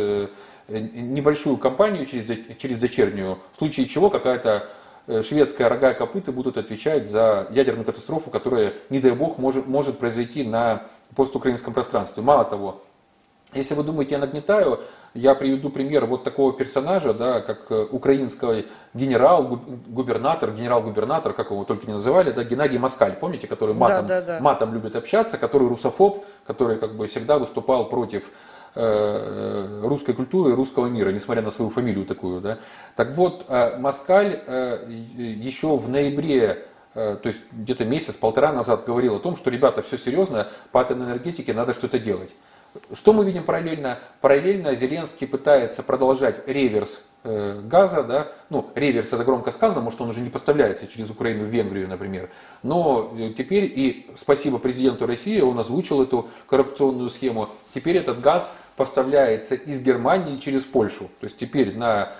[0.69, 2.25] небольшую компанию, через,
[2.59, 4.69] через дочернюю, в случае чего какая-то Э,
[5.23, 9.99] шведская рога и копыта будут отвечать за ядерную катастрофу, которая, не дай бог, может, может
[9.99, 10.83] произойти на
[11.15, 12.23] постукраинском пространстве.
[12.23, 12.83] Мало того,
[13.55, 14.81] если вы думаете, я нагнетаю,
[15.15, 19.45] я приведу пример вот такого персонажа, да, как э, украинский генерал,
[19.87, 24.27] губернатор, генерал-губернатор, как его только не называли, да, Геннадий Москаль, помните, который матом, да, да,
[24.27, 24.41] да.
[24.41, 28.31] матом любит общаться, который русофоб, который как бы всегда выступал против э,
[28.77, 32.41] русской культуры и русского мира, несмотря на свою фамилию такую.
[32.41, 32.59] Да?
[32.95, 34.41] Так вот, э, Москаль
[34.87, 40.49] еще в ноябре то есть где-то месяц-полтора назад говорил о том, что, ребята, все серьезно,
[40.73, 42.31] по атомной энергетике надо что-то делать.
[42.93, 43.99] Что мы видим параллельно?
[44.21, 50.11] Параллельно Зеленский пытается продолжать реверс э, газа, да, ну, реверс это громко сказано, может он
[50.11, 52.31] уже не поставляется через Украину в Венгрию, например,
[52.63, 58.53] но э, теперь и спасибо президенту России, он озвучил эту коррупционную схему, теперь этот газ
[58.77, 62.13] поставляется из Германии через Польшу, то есть теперь на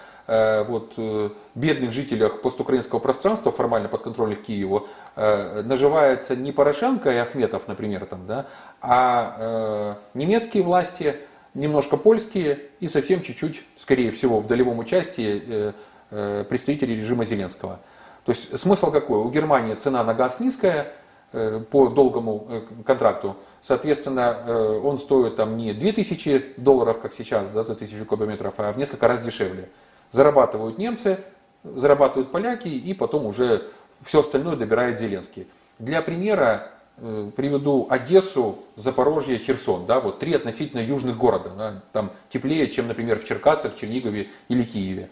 [0.65, 7.69] вот, э, бедных жителях постукраинского пространства, формально подконтрольных Киеву, э, наживается не Порошенко и Ахметов,
[7.69, 8.47] например, там, да,
[8.81, 11.17] а немецкие власти,
[11.55, 15.73] немножко польские и совсем чуть-чуть, скорее всего, в долевом участии
[16.11, 17.81] представители режима Зеленского.
[18.25, 19.19] То есть смысл какой?
[19.19, 20.93] У Германии цена на газ низкая,
[21.33, 23.37] по долгому контракту.
[23.61, 28.79] Соответственно, он стоит там не 2000 долларов, как сейчас, да, за 1000 кубометров, а в
[28.79, 29.69] несколько раз дешевле.
[30.17, 31.19] Зарабатывают немцы,
[31.63, 33.69] зарабатывают поляки, и потом уже
[34.03, 35.47] все остальное добирает Зеленский.
[35.79, 39.85] Для примера э, приведу Одессу, Запорожье, Херсон.
[39.85, 41.51] Да, вот три относительно южных города.
[41.51, 45.11] Да, там теплее, чем, например, в Черкасах, Чернигове или Киеве.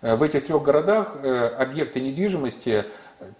[0.00, 2.86] Э, в этих трех городах э, объекты недвижимости,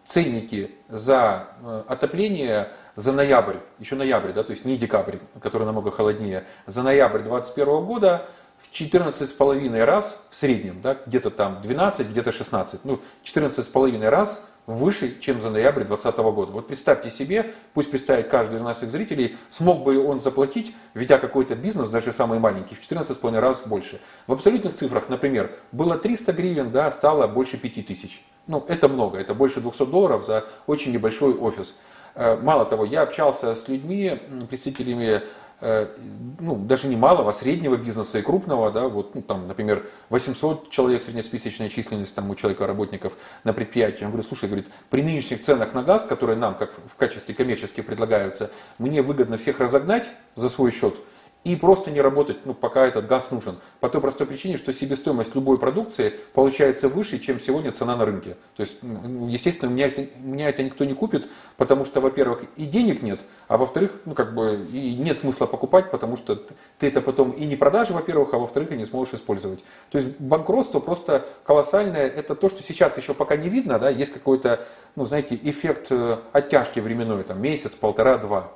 [0.05, 1.49] ценники за
[1.87, 7.21] отопление за ноябрь, еще ноябрь, да, то есть не декабрь, который намного холоднее, за ноябрь
[7.21, 8.27] 2021 года
[8.59, 15.19] в 14,5 раз в среднем, да, где-то там 12, где-то 16, ну 14,5 раз выше,
[15.21, 16.53] чем за ноябрь 2020 года.
[16.53, 21.57] Вот представьте себе, пусть представит каждый из наших зрителей, смог бы он заплатить, ведя какой-то
[21.57, 24.01] бизнес, даже самый маленький, в 14,5 раз больше.
[24.27, 28.23] В абсолютных цифрах, например, было 300 гривен, да, стало больше 5000.
[28.47, 31.75] Ну, это много, это больше 200 долларов за очень небольшой офис.
[32.15, 35.23] Э, мало того, я общался с людьми, представителями
[35.61, 40.71] ну, даже не малого, а среднего бизнеса и крупного, да, вот, ну, там, например, 800
[40.71, 44.05] человек среднесписочная численность там, у человека работников на предприятии.
[44.05, 47.85] Он говорит, слушай, говорит, при нынешних ценах на газ, которые нам, как в качестве коммерческих
[47.85, 50.95] предлагаются, мне выгодно всех разогнать за свой счет,
[51.45, 53.59] и просто не работать, ну, пока этот газ нужен.
[53.81, 58.37] По той простой причине, что себестоимость любой продукции получается выше, чем сегодня цена на рынке.
[58.57, 58.79] То есть,
[59.29, 63.57] естественно, меня это, меня это никто не купит, потому что, во-первых, и денег нет, а
[63.57, 66.37] во-вторых, ну, как бы, и нет смысла покупать, потому что
[66.79, 69.65] ты это потом и не продашь, во-первых, а во-вторых, и не сможешь использовать.
[69.91, 72.07] То есть, банкротство просто колоссальное.
[72.09, 74.65] Это то, что сейчас еще пока не видно, да, есть какой-то,
[74.97, 78.53] ну, знаете, эффект э, оттяжки временной, там, месяц, полтора, два.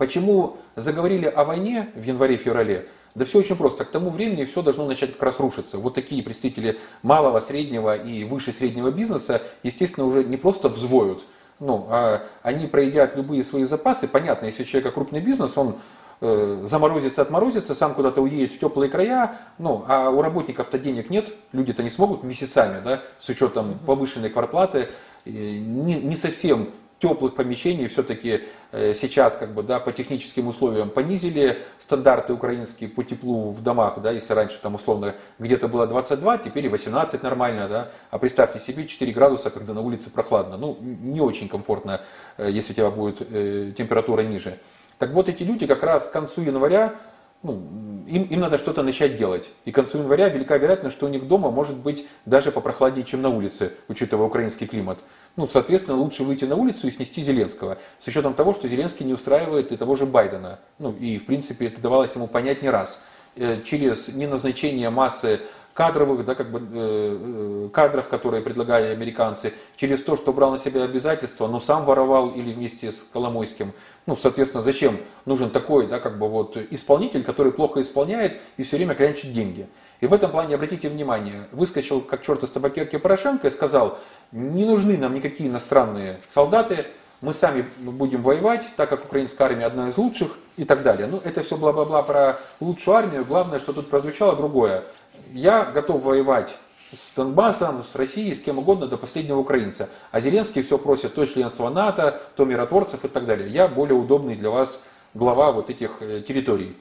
[0.00, 2.88] Почему заговорили о войне в январе-феврале?
[3.14, 3.84] Да все очень просто.
[3.84, 5.76] К тому времени все должно начать как раз рушиться.
[5.76, 11.26] Вот такие представители малого, среднего и выше среднего бизнеса, естественно, уже не просто взвоют,
[11.58, 14.08] ну, а они проедят любые свои запасы.
[14.08, 15.76] Понятно, если у человека крупный бизнес, он
[16.22, 21.30] э, заморозится, отморозится, сам куда-то уедет в теплые края, ну, а у работников-то денег нет,
[21.52, 24.88] люди-то не смогут месяцами, да, с учетом повышенной квартплаты,
[25.26, 27.88] не, не совсем теплых помещений.
[27.88, 33.62] Все-таки э, сейчас как бы, да, по техническим условиям понизили стандарты украинские по теплу в
[33.62, 38.18] домах, да, если раньше там условно где-то было 22, теперь и 18 нормально, да, а
[38.18, 42.02] представьте себе 4 градуса, когда на улице прохладно, ну не очень комфортно,
[42.36, 44.58] э, если у тебя будет э, температура ниже.
[44.98, 46.94] Так вот эти люди как раз к концу января
[47.42, 49.50] ну, им, им надо что-то начать делать.
[49.64, 53.22] И к концу января велика вероятность, что у них дома может быть даже попрохладнее, чем
[53.22, 54.98] на улице, учитывая украинский климат.
[55.36, 57.78] Ну, соответственно, лучше выйти на улицу и снести Зеленского.
[57.98, 60.60] С учетом того, что Зеленский не устраивает и того же Байдена.
[60.78, 63.00] Ну, и, в принципе, это давалось ему понять не раз.
[63.36, 65.40] Э, через неназначение массы
[65.74, 70.58] кадровых, да, как бы, э, э, кадров, которые предлагали американцы, через то, что брал на
[70.58, 73.72] себя обязательства, но сам воровал или вместе с Коломойским.
[74.06, 78.76] Ну, соответственно, зачем нужен такой да, как бы вот, исполнитель, который плохо исполняет и все
[78.76, 79.68] время клянчит деньги.
[80.00, 83.98] И в этом плане, обратите внимание, выскочил как черт из табакерки Порошенко и сказал,
[84.32, 86.86] не нужны нам никакие иностранные солдаты,
[87.20, 91.06] мы сами будем воевать, так как украинская армия одна из лучших и так далее.
[91.06, 93.26] Ну, это все бла-бла-бла про лучшую армию.
[93.26, 94.84] Главное, что тут прозвучало другое
[95.32, 96.56] я готов воевать
[96.92, 99.88] с Донбассом, с Россией, с кем угодно до последнего украинца.
[100.10, 103.48] А Зеленский все просит то членство НАТО, то миротворцев и так далее.
[103.48, 104.80] Я более удобный для вас
[105.14, 106.76] глава вот этих э, территорий.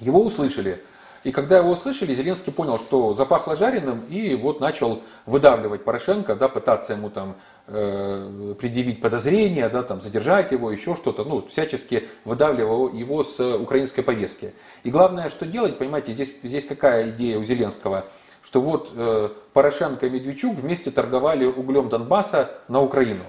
[0.00, 0.82] Его услышали.
[1.22, 6.48] И когда его услышали, Зеленский понял, что запахло жареным, и вот начал выдавливать Порошенко, да,
[6.48, 13.22] пытаться ему там предъявить подозрения, да, там, задержать его, еще что-то, ну, всячески выдавливал его
[13.22, 14.54] с украинской повестки.
[14.82, 18.06] И главное, что делать, понимаете, здесь, здесь какая идея у Зеленского,
[18.42, 23.24] что вот э, Порошенко и Медведчук вместе торговали углем Донбасса на Украину.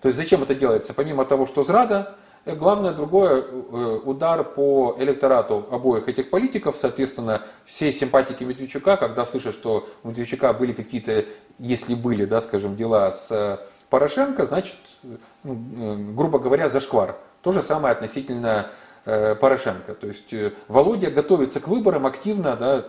[0.00, 0.92] То есть зачем это делается?
[0.92, 8.44] Помимо того, что зрада, главное другое, удар по электорату обоих этих политиков, соответственно, все симпатики
[8.44, 11.24] Медведчука, когда слышат, что у Медведчука были какие-то,
[11.58, 14.76] если были, да, скажем, дела с Порошенко, значит,
[15.44, 17.16] ну, грубо говоря, зашквар.
[17.42, 18.70] То же самое относительно
[19.04, 19.94] Порошенко.
[19.94, 20.34] То есть
[20.66, 22.84] Володя готовится к выборам активно, да,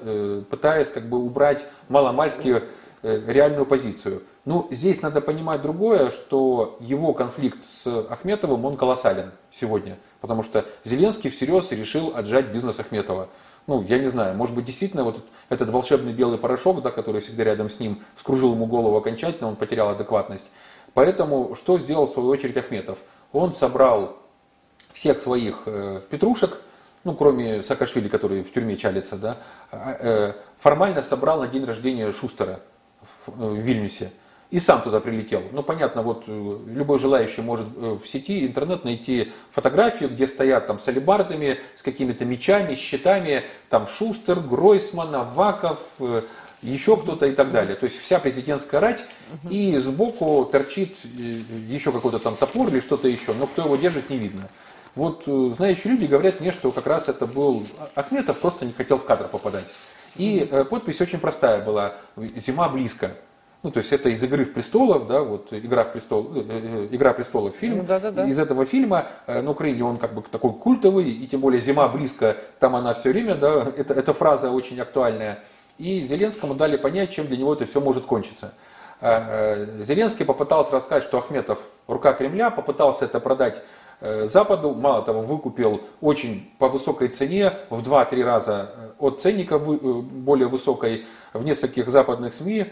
[0.49, 2.63] пытаясь как бы убрать маломальские
[3.03, 4.23] Э, реальную позицию.
[4.43, 9.99] Ну, здесь надо понимать другое, что его конфликт с Ахметовым, он колоссален сегодня.
[10.19, 13.29] Потому что Зеленский всерьез решил отжать бизнес Ахметова.
[13.67, 17.43] Ну, я не знаю, может быть, действительно, вот этот волшебный белый порошок, да, который всегда
[17.43, 20.49] рядом с ним, скружил ему голову окончательно, он потерял адекватность.
[20.97, 22.97] Поэтому что сделал в свою очередь Ахметов?
[23.31, 24.17] Он собрал
[24.91, 26.59] всех своих э, петрушек,
[27.03, 29.37] ну, кроме Саакашвили, который в тюрьме чалится, да,
[29.69, 32.61] а, э, формально собрал на день рождения Шустера
[33.27, 34.11] в Вильнюсе
[34.49, 35.43] и сам туда прилетел.
[35.51, 40.65] Ну, понятно, вот э, любой желающий может э, в сети, интернет найти фотографию, где стоят
[40.65, 46.21] там с алибардами, с какими-то мечами, щитами, там Шустер, Гройсман, Аваков, э,
[46.61, 47.75] еще кто-то и так далее.
[47.75, 49.05] То есть вся президентская рать,
[49.49, 54.17] и сбоку торчит еще какой-то там топор или что-то еще, но кто его держит, не
[54.17, 54.49] видно.
[54.95, 59.05] Вот знающие люди говорят мне, что как раз это был Ахметов, просто не хотел в
[59.05, 59.65] кадр попадать.
[60.17, 63.11] И э, подпись очень простая была «Зима близко».
[63.63, 66.87] Ну, то есть это из «Игры в престолов», да, вот «Игра, в престол, э, э,
[66.91, 67.77] «Игра престолов» фильм.
[67.77, 68.25] Ну, да, да, да.
[68.25, 72.37] Из этого фильма на Украине он как бы такой культовый, и тем более «Зима близко»,
[72.59, 75.43] там она все время, да, это, эта фраза очень актуальная.
[75.77, 78.53] И Зеленскому дали понять, чем для него это все может кончиться.
[78.99, 83.61] Зеленский попытался рассказать, что Ахметов рука Кремля, попытался это продать
[83.99, 89.55] Э, Западу, мало того, выкупил очень по высокой цене, в 2-3 раза э, от ценника
[89.55, 92.65] э, более высокой, в нескольких западных СМИ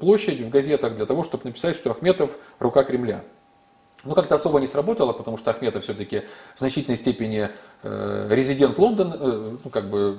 [0.00, 3.22] площадь в газетах для того, чтобы написать, что Ахметов рука Кремля.
[4.04, 6.22] Но как-то особо не сработало, потому что Ахметов все-таки
[6.54, 7.50] в значительной степени
[7.82, 10.16] резидент Лондона, ну, как бы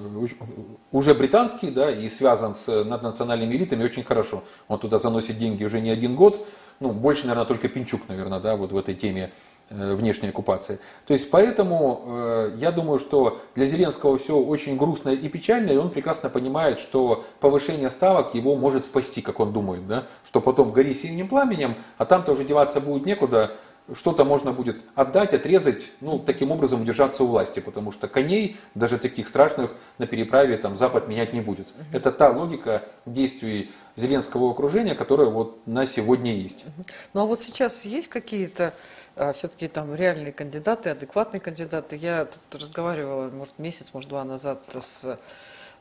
[0.92, 4.44] уже британский, да, и связан с наднациональными элитами очень хорошо.
[4.68, 6.46] Он туда заносит деньги уже не один год,
[6.82, 9.32] ну, больше, наверное, только Пинчук, наверное, да, вот в этой теме
[9.72, 10.80] Э, внешней оккупации.
[11.06, 15.78] То есть поэтому э, я думаю, что для Зеленского все очень грустно и печально, и
[15.78, 20.08] он прекрасно понимает, что повышение ставок его может спасти, как он думает, да?
[20.26, 23.52] что потом гори синим пламенем, а там-то уже деваться будет некуда,
[23.94, 28.98] что-то можно будет отдать, отрезать, ну, таким образом удержаться у власти, потому что коней, даже
[28.98, 31.68] таких страшных, на переправе там Запад менять не будет.
[31.92, 36.66] Это та логика действий Зеленского окружения, которая вот на сегодня есть.
[37.14, 38.74] Ну а вот сейчас есть какие-то
[39.16, 41.96] а, все-таки там реальные кандидаты, адекватные кандидаты.
[41.96, 45.20] Я тут разговаривала, может, месяц, может, два назад с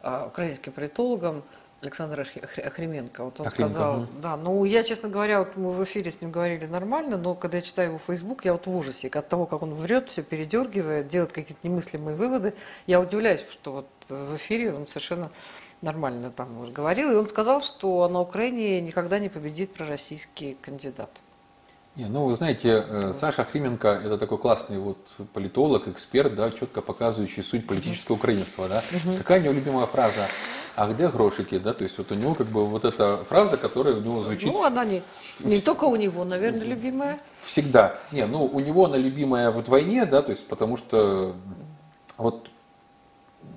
[0.03, 1.43] а, украинским политологом
[1.81, 3.25] Александром Охременко.
[3.25, 4.07] Вот он Охременко, сказал, угу.
[4.21, 7.59] да, ну я, честно говоря, вот мы в эфире с ним говорили нормально, но когда
[7.59, 11.09] я читаю его Facebook, я вот в ужасе от того, как он врет, все передергивает,
[11.09, 12.55] делает какие-то немыслимые выводы.
[12.87, 15.31] Я удивляюсь, что вот в эфире он совершенно
[15.81, 21.11] нормально там уже говорил, и он сказал, что на Украине никогда не победит пророссийский кандидат.
[21.95, 24.99] Не, ну, вы знаете, э, Саша Хрименко– это такой классный вот
[25.33, 28.69] политолог, эксперт, да, четко показывающий суть политического украинства.
[28.69, 28.85] Да.
[29.19, 30.29] Какая у него любимая фраза?
[30.79, 33.97] А где грошики, да, то есть вот у него как бы вот эта фраза, которая
[33.97, 34.53] у него звучит...
[34.53, 35.03] Ну, она не,
[35.41, 37.19] не только у него, наверное, любимая.
[37.43, 37.99] Всегда.
[38.13, 41.35] Не, ну, у него она любимая вдвойне, да, то есть потому что
[42.17, 42.49] вот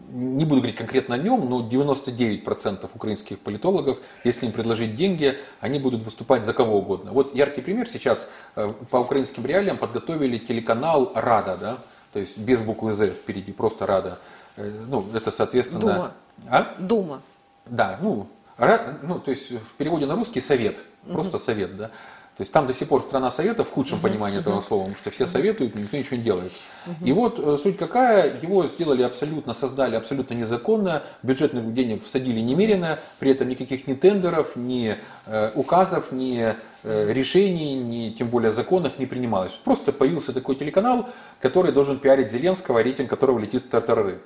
[0.09, 5.77] не буду говорить конкретно о нем, но 99% украинских политологов, если им предложить деньги, они
[5.77, 7.11] будут выступать за кого угодно.
[7.11, 11.77] Вот яркий пример сейчас э, по украинским реалиям подготовили телеканал «Рада», да,
[12.13, 14.17] то есть без буквы «З» впереди, просто «Рада».
[14.57, 15.81] Э, ну, это, соответственно...
[15.81, 16.13] Дума.
[16.49, 16.75] А?
[16.79, 17.21] Дума.
[17.65, 18.27] Да, ну,
[19.01, 21.43] ну, то есть в переводе на русский «совет», просто угу.
[21.43, 21.91] «совет», да.
[22.37, 24.97] То есть там до сих пор страна совета в худшем uh-huh, понимании этого слова, потому
[24.97, 26.51] что все советуют, никто ничего не делает.
[26.51, 27.05] Uh-huh.
[27.05, 32.99] И вот э, суть какая, его сделали абсолютно, создали абсолютно незаконно, бюджетных денег всадили немерено,
[33.19, 38.97] при этом никаких ни тендеров, ни э, указов, ни э, решений, ни тем более законов
[38.97, 39.51] не принималось.
[39.51, 41.09] Просто появился такой телеканал,
[41.41, 44.21] который должен пиарить Зеленского, рейтинг которого летит в тартарары.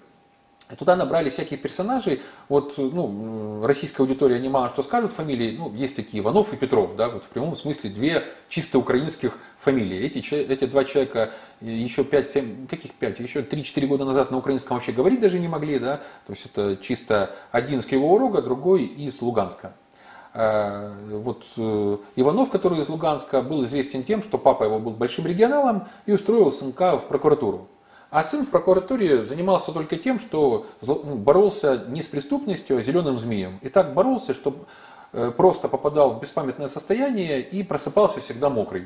[0.79, 2.21] Туда набрали всяких персонажей.
[2.49, 5.55] Вот, ну, российская аудитория не мало что скажет фамилии.
[5.55, 9.99] Ну, есть такие Иванов и Петров, да, вот в прямом смысле две чисто украинских фамилии.
[9.99, 14.91] Эти, эти два человека еще 5-7, каких 5, еще 3-4 года назад на украинском вообще
[14.91, 15.97] говорить даже не могли, да.
[16.25, 19.73] То есть это чисто один с Кривого Рога, другой из Луганска.
[20.33, 25.27] А, вот э, Иванов, который из Луганска, был известен тем, что папа его был большим
[25.27, 27.69] регионалом и устроил сынка в прокуратуру.
[28.15, 33.19] А сын в прокуратуре занимался только тем, что ну, боролся не с преступностью, а зеленым
[33.19, 33.59] змеем.
[33.61, 34.55] И так боролся, что
[35.11, 38.83] э, просто попадал в беспамятное состояние и просыпался всегда мокрый.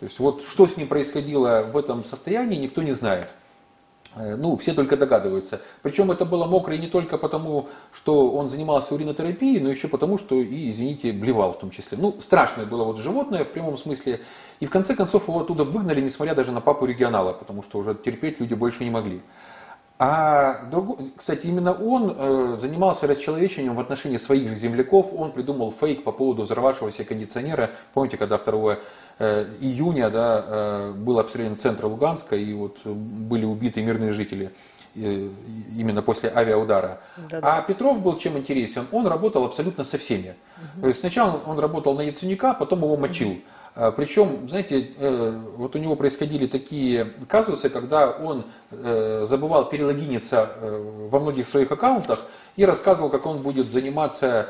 [0.00, 3.32] То есть вот что с ним происходило в этом состоянии, никто не знает.
[4.16, 5.60] Э, ну, все только догадываются.
[5.82, 10.36] Причем это было мокрое не только потому, что он занимался уринотерапией, но еще потому, что
[10.36, 11.98] и, извините, блевал в том числе.
[11.98, 14.20] Ну, страшное было вот животное в прямом смысле.
[14.60, 17.94] И в конце концов его оттуда выгнали, несмотря даже на папу регионала, потому что уже
[17.94, 19.20] терпеть люди больше не могли.
[19.96, 20.60] А,
[21.16, 25.12] кстати, именно он э, занимался расчеловечением в отношении своих же земляков.
[25.12, 27.70] Он придумал фейк по поводу взорвавшегося кондиционера.
[27.92, 28.78] Помните, когда 2
[29.20, 34.52] э, июня да, э, был обстрелян центр Луганска и вот были убиты мирные жители
[34.96, 37.00] именно после авиаудара.
[37.28, 37.56] Да-да.
[37.56, 38.86] А Петров был чем интересен?
[38.92, 40.36] Он работал абсолютно со всеми.
[40.56, 40.82] Угу.
[40.82, 43.30] То есть сначала он работал на Яценюка, потом его мочил.
[43.30, 43.40] Угу.
[43.76, 50.48] А, Причем, знаете, э, вот у него происходили такие казусы, когда он э, забывал перелогиниться
[50.54, 54.48] э, во многих своих аккаунтах и рассказывал, как он будет заниматься,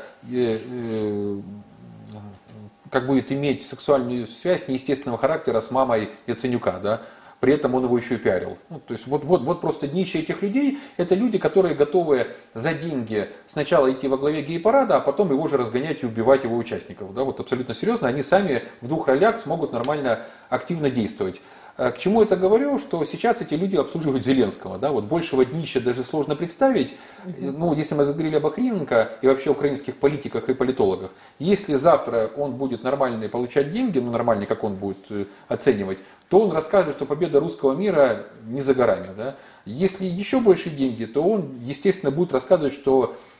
[2.91, 7.01] как будет иметь сексуальную связь неестественного характера с мамой Яценюка, да,
[7.39, 8.57] при этом он его еще и пиарил.
[8.69, 12.73] Ну, то есть вот, вот, вот просто днище этих людей, это люди, которые готовы за
[12.73, 17.13] деньги сначала идти во главе гей-парада, а потом его же разгонять и убивать его участников.
[17.13, 21.41] Да, вот абсолютно серьезно, они сами в двух ролях смогут нормально, активно действовать.
[21.77, 22.77] Э, к чему это говорю?
[22.77, 24.77] Что сейчас эти люди обслуживают Зеленского.
[24.77, 24.91] Да?
[24.91, 26.95] Вот большего днища даже сложно представить.
[27.39, 32.53] Ну, если мы заговорили об Охрименко и вообще украинских политиках и политологах, если завтра он
[32.53, 37.05] будет нормальный получать деньги, ну нормальный, как он будет э, оценивать, то он расскажет, что
[37.05, 39.09] победа русского мира не за горами.
[39.15, 39.35] Да?
[39.65, 43.34] Если еще больше деньги, то он, естественно, будет рассказывать, что Э,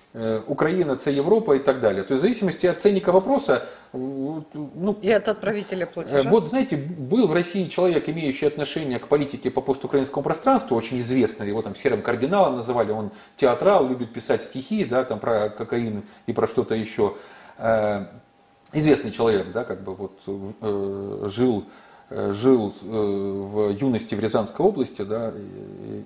[0.48, 2.04] Украина, це Европа и так далее.
[2.04, 3.66] То есть в зависимости от ценника вопроса...
[3.94, 6.20] Ну, и от отправителя платежа.
[6.20, 10.98] Э, вот знаете, был в России человек, имеющий отношение к политике по постукраинскому пространству, очень
[11.00, 16.04] известный, его там серым кардиналом называли, он театрал, любит писать стихи, да, там про кокаин
[16.28, 17.16] и про что-то еще.
[17.58, 18.06] Э,
[18.74, 21.66] известный человек, да, как бы вот жил
[22.10, 25.34] жил в юности в Рязанской области да,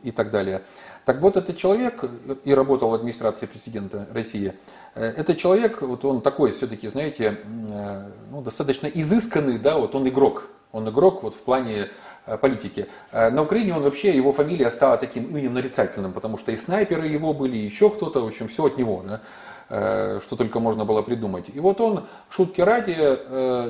[0.03, 0.61] и, так далее.
[1.05, 2.03] Так вот, этот человек
[2.43, 4.53] и работал в администрации президента России.
[4.95, 10.07] Э, этот человек, вот он такой все-таки, знаете, э, ну, достаточно изысканный, да, вот он
[10.07, 10.49] игрок.
[10.71, 11.89] Он игрок вот в плане
[12.25, 12.87] э, политики.
[13.11, 17.33] На Украине он вообще, его фамилия стала таким именем нарицательным, потому что и снайперы его
[17.33, 19.21] были, и еще кто-то, в общем, все от него, да,
[19.69, 21.45] что только можно было придумать.
[21.53, 22.95] И вот он, шутки ради,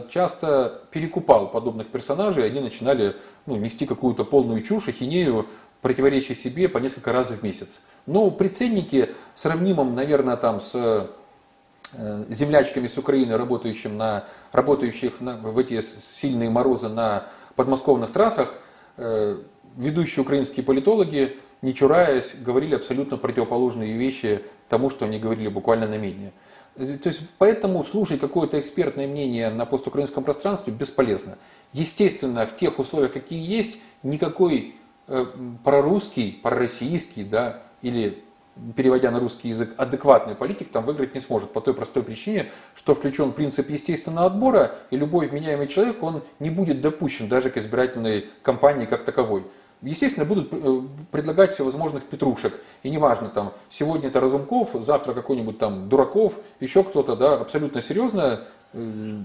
[0.09, 5.47] часто перекупал подобных персонажей, они начинали ну, нести какую-то полную чушь, ахинею,
[5.81, 7.81] противоречия себе по несколько раз в месяц.
[8.05, 15.37] Но при ценнике, сравнимом, наверное, там с э, землячками с Украины, работающим на, работающих на,
[15.37, 18.55] в эти сильные морозы на подмосковных трассах,
[18.97, 19.41] э,
[19.77, 25.97] ведущие украинские политологи, не чураясь, говорили абсолютно противоположные вещи тому, что они говорили буквально на
[25.97, 26.31] медне.
[26.75, 31.37] То есть, поэтому слушать какое-то экспертное мнение на постукраинском пространстве бесполезно.
[31.73, 34.75] Естественно, в тех условиях, какие есть, никакой
[35.11, 35.25] Э,
[35.63, 38.23] прорусский, пророссийский, да, или
[38.75, 42.93] переводя на русский язык, адекватный политик там выиграть не сможет по той простой причине, что
[42.93, 48.27] включен принцип естественного отбора, и любой вменяемый человек, он не будет допущен даже к избирательной
[48.43, 49.45] кампании как таковой.
[49.81, 52.59] Естественно, будут э, предлагать всевозможных петрушек.
[52.83, 58.41] И неважно, там, сегодня это Разумков, завтра какой-нибудь там Дураков, еще кто-то, да, абсолютно серьезно
[58.73, 59.19] э,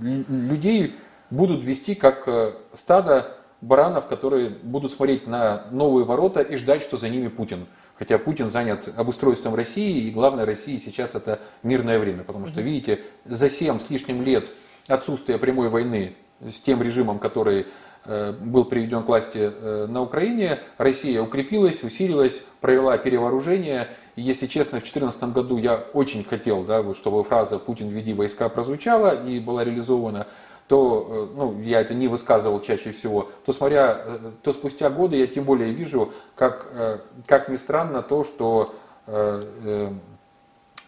[0.00, 0.94] людей
[1.30, 2.26] будут вести как
[2.72, 7.66] стадо баранов, которые будут смотреть на новые ворота и ждать, что за ними Путин.
[7.98, 12.22] Хотя Путин занят обустройством России, и главное России сейчас это мирное время.
[12.22, 14.50] Потому что, видите, за 7 с лишним лет
[14.86, 17.66] отсутствия прямой войны с тем режимом, который э,
[18.40, 23.88] был приведен к власти э, на Украине, Россия укрепилась, усилилась, провела перевооружение.
[24.16, 28.14] И, если честно, в 2014 году я очень хотел, да, вот, чтобы фраза «Путин, веди
[28.14, 30.26] войска» прозвучала и была реализована
[30.68, 35.16] то, э, ну, я это не высказывал чаще всего, то, смотря, э, то спустя годы
[35.16, 38.74] я тем более вижу, как, э, как ни странно, то, что
[39.10, 39.90] Э,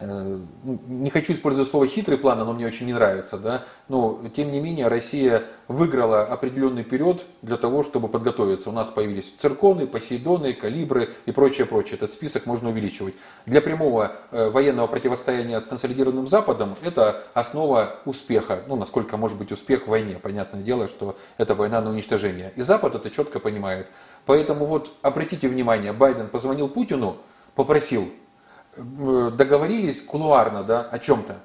[0.00, 4.60] не хочу использовать слово хитрый план, оно мне очень не нравится, да, но тем не
[4.60, 8.70] менее Россия выиграла определенный период для того, чтобы подготовиться.
[8.70, 11.96] У нас появились цирконы, посейдоны, калибры и прочее, прочее.
[11.96, 13.14] Этот список можно увеличивать.
[13.44, 18.62] Для прямого э, военного противостояния с консолидированным Западом это основа успеха.
[18.68, 20.18] Ну, насколько может быть успех в войне.
[20.20, 22.53] Понятное дело, что это война на уничтожение.
[22.57, 23.88] И Запад это четко понимает.
[24.24, 27.16] Поэтому вот обратите внимание, Байден позвонил Путину,
[27.55, 28.30] попросил Э,
[28.76, 31.36] договорились кулуарно да, о чем-то.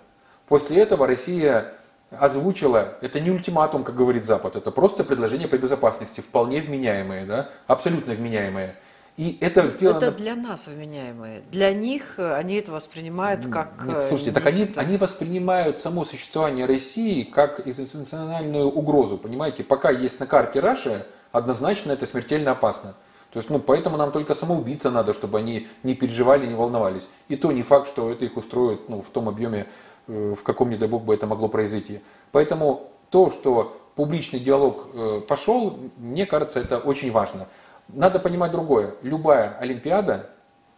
[0.48, 1.74] После этого Россия
[2.12, 7.50] озвучила, это не ультиматум, как говорит Запад, это просто предложение по безопасности, вполне вменяемое, да,
[7.68, 8.76] абсолютно вменяемое.
[9.18, 10.04] И это сделано...
[10.04, 11.42] Это для нас вменяемые.
[11.50, 13.86] Для них э, они это воспринимают как...
[13.86, 19.18] Нет, слушайте, так они, они воспринимают само существование России как экзистенциональную угрозу.
[19.18, 22.94] Понимаете, пока есть на карте Раша, однозначно это смертельно опасно.
[23.36, 27.10] То есть, ну, поэтому нам только самоубийца надо, чтобы они не переживали, не волновались.
[27.28, 29.68] И то не факт, что это их устроит ну, в том объеме,
[30.08, 32.00] э, в каком, не дай бог, бы это могло произойти.
[32.32, 37.50] Поэтому то, что публичный диалог э, пошел, мне кажется, это очень важно.
[37.90, 38.96] Надо понимать другое.
[39.02, 40.30] Любая Олимпиада,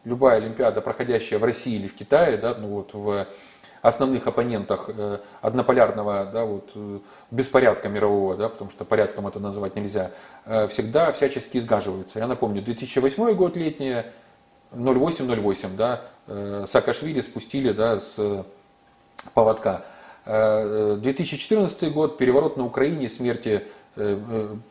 [0.03, 3.27] любая Олимпиада, проходящая в России или в Китае, да, ну вот в
[3.81, 6.99] основных оппонентах э, однополярного да, вот, э,
[7.31, 10.11] беспорядка мирового, да, потому что порядком это называть нельзя,
[10.45, 12.19] э, всегда всячески изгаживаются.
[12.19, 14.13] Я напомню, 2008 год летняя,
[14.71, 16.01] 08-08, да,
[16.67, 18.45] Саакашвили спустили да, с
[19.33, 19.85] поводка.
[20.25, 23.65] 2014 год, переворот на Украине, смерти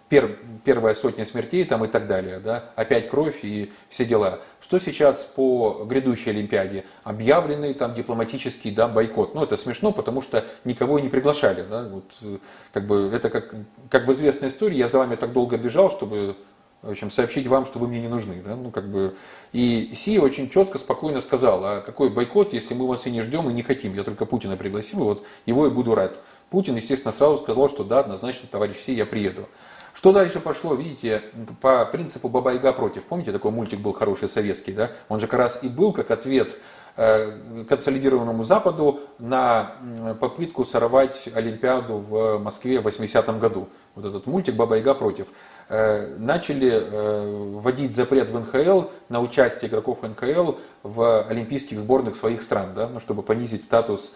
[0.08, 4.40] пер, первая сотня смертей там и так далее, да, опять кровь и все дела.
[4.60, 6.84] Что сейчас по грядущей Олимпиаде?
[7.04, 9.34] Объявленный там дипломатический да, бойкот.
[9.34, 11.62] Ну, это смешно, потому что никого и не приглашали.
[11.62, 12.38] Да, вот, э,
[12.72, 13.54] как бы, это как,
[13.90, 16.36] как в известной истории, я за вами так долго бежал, чтобы
[16.82, 18.42] в общем, сообщить вам, что вы мне не нужны.
[18.44, 18.54] Да?
[18.54, 19.16] Ну, как бы...
[19.52, 23.48] И Си очень четко, спокойно сказал, а какой бойкот, если мы вас и не ждем,
[23.50, 23.94] и не хотим.
[23.94, 26.20] Я только Путина пригласил, вот его и буду рад.
[26.50, 29.48] Путин, естественно, сразу сказал, что да, однозначно, товарищ Си, я приеду.
[29.96, 31.22] Что дальше пошло, видите,
[31.62, 33.06] по принципу Бабайга против.
[33.06, 34.90] Помните, такой мультик был хороший советский, да?
[35.08, 36.58] Он же как раз и был как ответ
[36.96, 39.72] э, консолидированному Западу на
[40.20, 43.68] попытку сорвать Олимпиаду в Москве в 80-м году.
[43.94, 45.28] Вот этот мультик Баба-Яга против.
[45.70, 52.42] Э, начали э, вводить запрет в НХЛ на участие игроков НХЛ в олимпийских сборных своих
[52.42, 54.12] стран, да, ну, чтобы понизить статус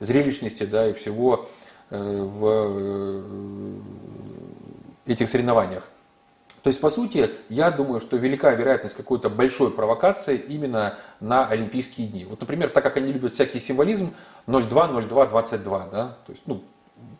[0.00, 1.48] зрелищности да, и всего
[1.90, 3.22] в
[5.06, 5.88] этих соревнованиях.
[6.62, 12.08] То есть, по сути, я думаю, что велика вероятность какой-то большой провокации именно на Олимпийские
[12.08, 12.24] дни.
[12.24, 14.12] Вот, например, так как они любят всякий символизм,
[14.46, 16.62] 0,2, 0,2, 22, да, то есть, ну,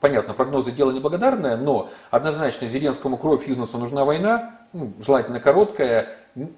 [0.01, 6.09] понятно, прогнозы дело неблагодарное, но однозначно Зеленскому кровь из нужна война, ну, желательно короткая,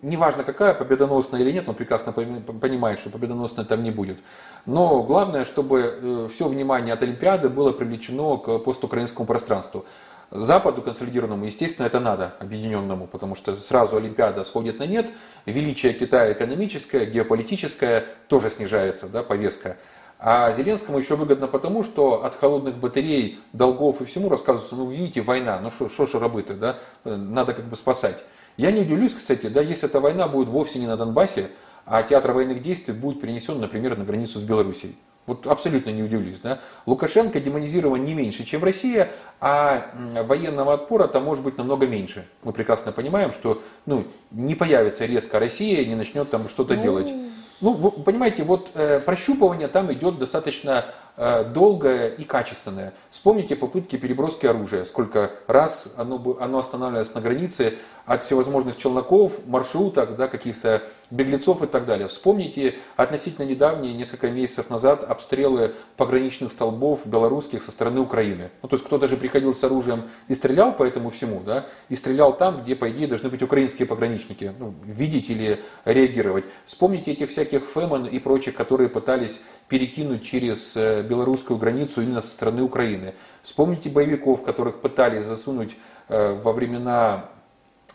[0.03, 4.19] неважно какая, победоносная или нет, он прекрасно понимает, что победоносная там не будет.
[4.67, 9.85] Но главное, чтобы э, все внимание от Олимпиады было привлечено к постукраинскому пространству.
[10.31, 15.11] Западу консолидированному, естественно, это надо, объединенному, потому что сразу Олимпиада сходит на нет,
[15.45, 19.77] величие Китая экономическое, геополитическое тоже снижается, да, повестка.
[20.23, 25.23] А Зеленскому еще выгодно потому, что от холодных батарей, долгов и всему рассказывается, ну видите,
[25.23, 28.23] война, ну что ж рабы-то, да, надо как бы спасать.
[28.61, 31.49] Я не удивлюсь, кстати, да, если эта война будет вовсе не на Донбассе,
[31.87, 34.99] а театр военных действий будет перенесен, например, на границу с Белоруссией.
[35.25, 36.41] Вот абсолютно не удивлюсь.
[36.41, 36.61] Да?
[36.85, 39.87] Лукашенко демонизирован не меньше, чем Россия, а
[40.25, 42.29] военного отпора там может быть намного меньше.
[42.43, 46.83] Мы прекрасно понимаем, что ну, не появится резко Россия не начнет там что-то ну...
[46.83, 47.15] делать.
[47.63, 50.85] Ну, вы понимаете, вот э, прощупывание там идет достаточно
[51.23, 52.95] Э, долгое и качественное.
[53.11, 57.77] Вспомните попытки переброски оружия, сколько раз оно, оно останавливалось на границе
[58.11, 60.83] от всевозможных челноков, маршруток, да, каких-то
[61.13, 62.09] беглецов и так далее.
[62.09, 68.51] Вспомните относительно недавние, несколько месяцев назад, обстрелы пограничных столбов белорусских со стороны Украины.
[68.63, 71.95] Ну, то есть кто-то же приходил с оружием и стрелял по этому всему, да, и
[71.95, 76.47] стрелял там, где, по идее, должны быть украинские пограничники, ну, видеть или реагировать.
[76.65, 82.33] Вспомните этих всяких Фемен и прочих, которые пытались перекинуть через э, белорусскую границу именно со
[82.33, 83.15] стороны Украины.
[83.43, 85.77] Вспомните боевиков, которых пытались засунуть
[86.09, 87.31] э, во времена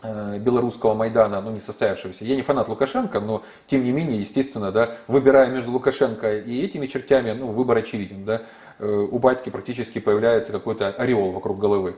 [0.02, 2.24] белорусского Майдана, ну не состоявшегося.
[2.24, 6.86] Я не фанат Лукашенко, но тем не менее, естественно, да, выбирая между Лукашенко и этими
[6.86, 8.24] чертями, ну выбор очевиден.
[8.24, 8.42] Да,
[8.78, 11.96] э, у батьки практически появляется какой-то ореол вокруг головы.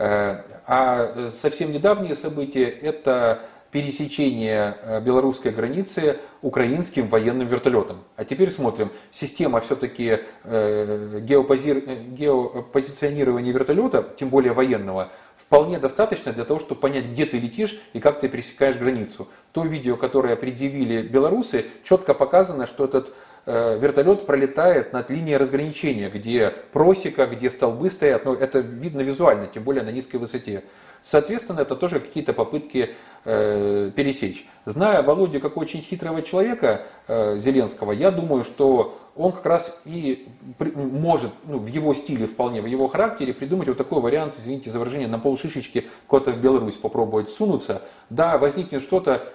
[0.00, 3.40] А совсем недавние события это
[3.70, 8.04] пересечение э, белорусской границы украинским военным вертолетом.
[8.16, 11.72] А теперь смотрим, система все-таки э, геопози...
[11.86, 17.78] Э, геопозиционирования вертолета, тем более военного, вполне достаточно для того, чтобы понять, где ты летишь
[17.92, 19.28] и как ты пересекаешь границу.
[19.52, 23.12] То видео, которое предъявили белорусы, четко показано, что этот
[23.46, 29.62] вертолет пролетает над линией разграничения, где просека, где столбы стоят, но это видно визуально, тем
[29.62, 30.64] более на низкой высоте.
[31.02, 32.94] Соответственно, это тоже какие-то попытки
[33.24, 34.46] э, пересечь.
[34.64, 40.28] Зная Володю как очень хитрого человека, э, Зеленского, я думаю, что он как раз и
[40.58, 44.70] при, может ну, в его стиле, вполне в его характере, придумать вот такой вариант, извините
[44.70, 47.82] за выражение, на полшишечки куда-то в Беларусь попробовать сунуться.
[48.10, 49.28] Да, возникнет что-то,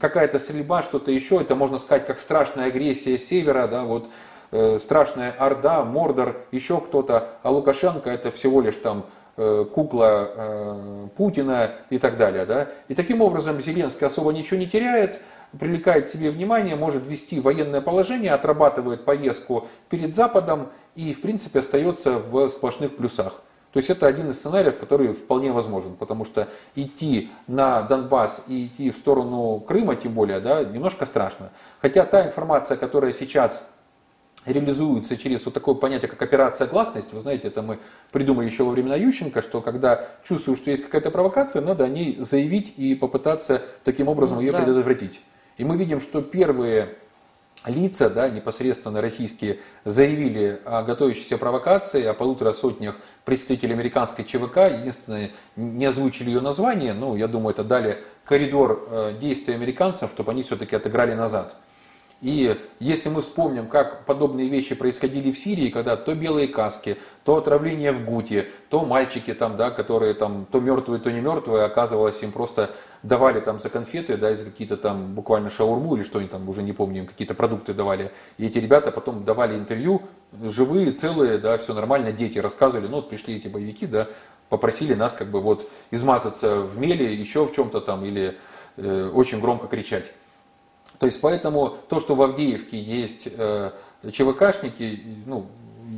[0.00, 4.08] какая-то стрельба, что-то еще, это можно сказать как страшная агрессия севера, да, вот
[4.52, 9.04] э, страшная Орда, Мордор, еще кто-то, а Лукашенко это всего лишь там
[9.36, 12.46] кукла Путина и так далее.
[12.46, 12.68] Да?
[12.88, 15.20] И таким образом Зеленский особо ничего не теряет,
[15.58, 21.60] привлекает к себе внимание, может ввести военное положение, отрабатывает поездку перед Западом и, в принципе,
[21.60, 23.42] остается в сплошных плюсах.
[23.72, 28.66] То есть это один из сценариев, который вполне возможен, потому что идти на Донбасс и
[28.66, 31.50] идти в сторону Крыма, тем более, да, немножко страшно.
[31.82, 33.64] Хотя та информация, которая сейчас
[34.46, 37.12] реализуется через вот такое понятие, как операция гласность.
[37.12, 37.78] Вы знаете, это мы
[38.12, 42.16] придумали еще во времена Ющенко, что когда чувствую, что есть какая-то провокация, надо о ней
[42.18, 44.62] заявить и попытаться таким образом ну, ее да.
[44.62, 45.20] предотвратить.
[45.58, 46.96] И мы видим, что первые
[47.64, 54.58] лица, да, непосредственно российские, заявили о готовящейся провокации, о полутора сотнях представителей американской ЧВК.
[54.78, 60.32] Единственное, не озвучили ее название, но я думаю, это дали коридор э, действий американцам, чтобы
[60.32, 61.56] они все-таки отыграли назад.
[62.22, 67.36] И если мы вспомним, как подобные вещи происходили в Сирии, когда то белые каски, то
[67.36, 72.22] отравление в Гуте, то мальчики там, да, которые там то мертвые, то не мертвые, оказывалось,
[72.22, 76.28] им просто давали там за конфеты, да, за какие-то там буквально шаурму или что они
[76.28, 78.10] там, уже не помню, им какие-то продукты давали.
[78.38, 80.00] И эти ребята потом давали интервью,
[80.42, 84.08] живые, целые, да, все нормально, дети рассказывали, ну вот пришли эти боевики, да,
[84.48, 88.38] попросили нас как бы вот измазаться в меле, еще в чем-то там, или
[88.78, 90.12] э, очень громко кричать.
[90.98, 93.70] То есть поэтому то, что в Авдеевке есть э,
[94.10, 95.46] ЧВКшники, ну,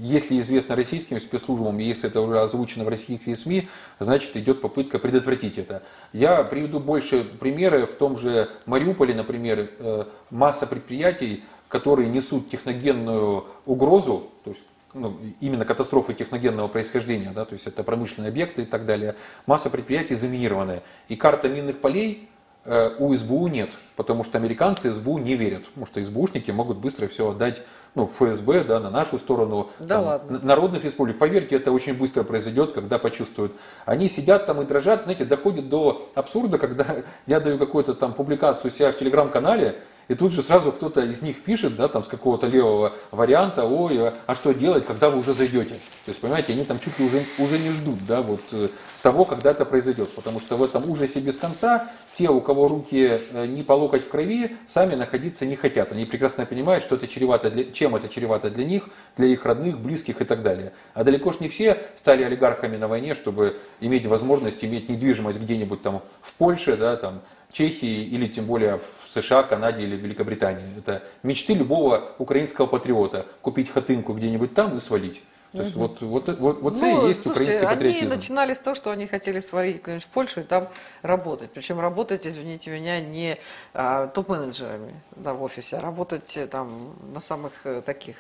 [0.01, 3.69] если известно российским спецслужбам, если это уже озвучено в российских СМИ,
[3.99, 5.83] значит идет попытка предотвратить это.
[6.13, 7.87] Я приведу больше примеры.
[7.87, 15.19] В том же Мариуполе, например, э, масса предприятий, которые несут техногенную угрозу, то есть ну,
[15.41, 20.15] именно катастрофы техногенного происхождения, да, то есть это промышленные объекты и так далее, масса предприятий
[20.15, 20.83] заминированная.
[21.09, 22.29] И карта минных полей
[22.65, 27.31] у СБУ нет, потому что американцы СБУ не верят, потому что СБУшники могут быстро все
[27.31, 27.63] отдать
[27.95, 30.41] ну, ФСБ, да, на нашу сторону, да там, ладно.
[30.43, 31.19] народных республик.
[31.19, 33.53] Поверьте, это очень быстро произойдет, когда почувствуют.
[33.87, 36.87] Они сидят там и дрожат, знаете, доходит до абсурда, когда
[37.27, 39.77] я даю какую-то там публикацию себя в телеграм-канале,
[40.09, 44.13] и тут же сразу кто-то из них пишет, да, там с какого-то левого варианта, ой,
[44.27, 45.75] а что делать, когда вы уже зайдете?
[45.75, 48.69] То есть, понимаете, они там чуть ли уже, уже не ждут, да, вот э,
[49.03, 50.11] того, когда это произойдет.
[50.15, 54.05] Потому что в этом ужасе без конца те, у кого руки э, не по локоть
[54.05, 55.93] в крови, сами находиться не хотят.
[55.93, 59.79] Они прекрасно понимают, что это чревато для, чем это чревато для них, для их родных,
[59.79, 60.73] близких и так далее.
[60.95, 65.83] А далеко ж не все стали олигархами на войне, чтобы иметь возможность иметь недвижимость где-нибудь
[65.83, 70.77] там в Польше, да, там, Чехии или тем более в США, Канаде или Великобритании.
[70.77, 73.27] Это мечты любого украинского патриота.
[73.41, 75.23] Купить хатынку где-нибудь там и свалить.
[75.53, 78.07] То есть вот, вот, вот, вот ну, и есть слушайте, украинский патриотизм.
[78.07, 80.69] Они начинали с того, что они хотели свалить в Польшу и там
[81.01, 81.51] работать.
[81.53, 83.39] Причем работать, извините меня, не
[83.73, 88.17] а, топ-менеджерами да, в офисе, а работать э, там на самых э, таких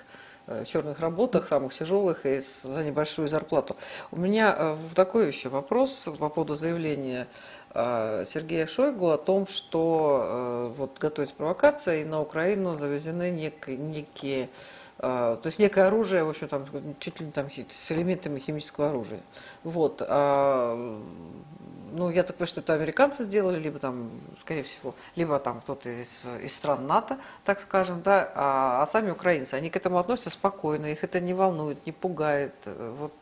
[0.47, 3.76] э, черных работах, самых тяжелых и за небольшую зарплату.
[4.11, 7.26] У меня такой еще вопрос по поводу заявления
[7.74, 14.49] Сергея Шойгу о том, что вот готовится провокация, и на Украину завезены нек, некие,
[14.99, 16.66] то есть некое оружие, в общем, там,
[16.99, 19.20] чуть ли не там с элементами химического оружия.
[19.62, 20.03] Вот.
[20.05, 21.01] А,
[21.92, 25.88] ну, я так понимаю, что это американцы сделали, либо там, скорее всего, либо там кто-то
[25.88, 30.30] из, из стран НАТО, так скажем, да, а, а сами украинцы, они к этому относятся
[30.30, 32.55] спокойно, их это не волнует, не пугает.
[32.66, 33.12] Вот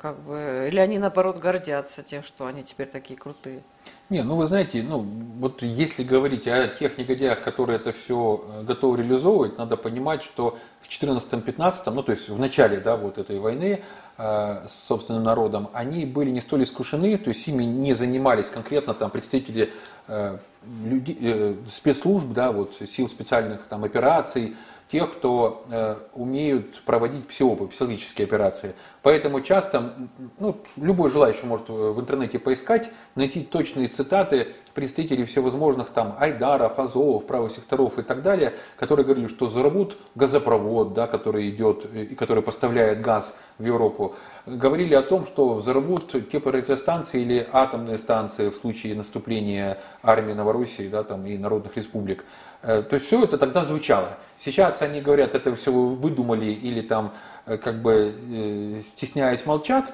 [0.00, 3.62] как бы, или они наоборот гордятся тем, что они теперь такие крутые?
[4.08, 8.62] Не, ну вы знаете, ну вот если говорить о тех негодяях, которые это все э,
[8.64, 13.38] готовы реализовывать, надо понимать, что в 14-15, ну то есть в начале да, вот этой
[13.38, 13.82] войны
[14.16, 18.94] э, с собственным народом, они были не столь искушены, то есть ими не занимались конкретно
[18.94, 19.70] там представители
[20.08, 20.38] э,
[20.82, 24.56] люди, э, спецслужб, да, вот сил специальных там операций,
[24.90, 28.74] тех, кто э, умеют проводить псиопы, психологические операции.
[29.02, 29.94] Поэтому часто,
[30.38, 37.26] ну, любой желающий может в интернете поискать, найти точные цитаты представителей всевозможных там Айдаров, Азовов,
[37.26, 42.42] правых секторов и так далее, которые говорили, что взорвут газопровод, да, который идет и который
[42.42, 44.14] поставляет газ в Европу.
[44.46, 51.02] Говорили о том, что взорвут теплоэлектростанции или атомные станции в случае наступления армии Новороссии да,
[51.02, 52.24] там, и народных республик.
[52.62, 54.18] Э, то есть все это тогда звучало.
[54.36, 57.12] Сейчас они говорят, это все вы выдумали или там
[57.46, 59.92] э, как бы э, стесняясь молчат.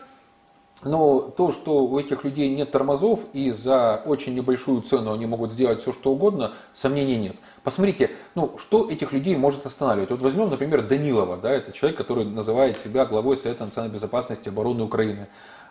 [0.83, 5.53] Но то, что у этих людей нет тормозов и за очень небольшую цену они могут
[5.53, 7.37] сделать все, что угодно, сомнений нет.
[7.65, 10.11] Посмотрите, ну, что этих людей может останавливать.
[10.11, 14.51] Вот возьмем, например, Данилова, да, это человек, который называет себя главой Совета национальной безопасности и
[14.51, 15.29] обороны Украины.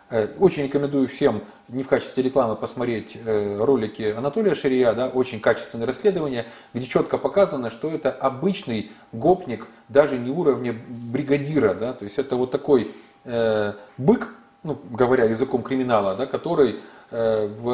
[0.08, 5.40] Э, очень рекомендую всем не в качестве рекламы посмотреть э, ролики Анатолия Ширия, да, очень
[5.40, 12.04] качественное расследование, где четко показано, что это обычный гопник, даже не уровня бригадира, да, то
[12.04, 12.92] есть это вот такой
[13.24, 14.32] э, бык,
[14.66, 17.68] ну, говоря языком криминала, да, который э, в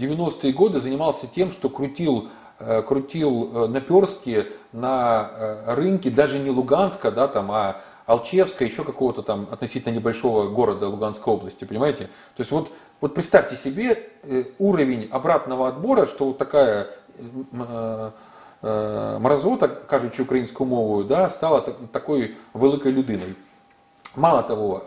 [0.00, 5.30] 90-е годы занимался тем, что крутил, э, крутил э, наперстки на
[5.66, 11.34] рынке даже не Луганска, да, там, а Алчевска, еще какого-то там относительно небольшого города Луганской
[11.34, 12.04] области, понимаете?
[12.34, 12.72] То есть вот,
[13.02, 14.08] вот представьте себе
[14.58, 16.88] уровень обратного отбора, что вот такая
[18.62, 23.36] мразота, кажучи українською мовою, да, стала такой великой людиной.
[24.16, 24.82] Мало того,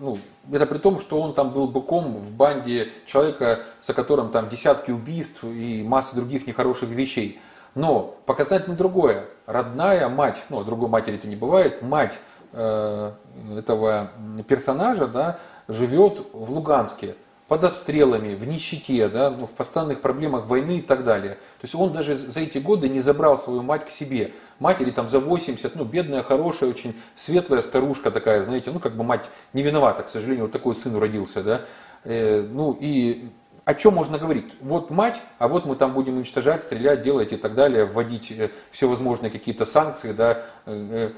[0.00, 0.16] ну,
[0.52, 4.90] это при том, что он там был быком в банде человека, за которым там десятки
[4.90, 7.40] убийств и масса других нехороших вещей.
[7.74, 9.26] Но показательно другое.
[9.44, 12.18] Родная мать, ну, другой матери-то не бывает, мать
[12.58, 13.12] Э,
[13.54, 14.12] этого
[14.48, 15.38] персонажа да,
[15.68, 17.14] живет в Луганске
[17.48, 21.34] под обстрелами, в нищете, да, ну, в постоянных проблемах войны и так далее.
[21.34, 24.32] То есть он даже за эти годы не забрал свою мать к себе.
[24.58, 29.04] Матери там за 80, ну, бедная, хорошая, очень светлая старушка такая, знаете, ну, как бы
[29.04, 31.64] мать не виновата, к сожалению, вот такой сын родился, да.
[32.04, 33.28] Э, ну, и
[33.66, 34.56] о чем можно говорить?
[34.60, 38.50] Вот мать, а вот мы там будем уничтожать, стрелять, делать и так далее, вводить э,
[38.70, 41.10] всевозможные какие-то санкции, да, э,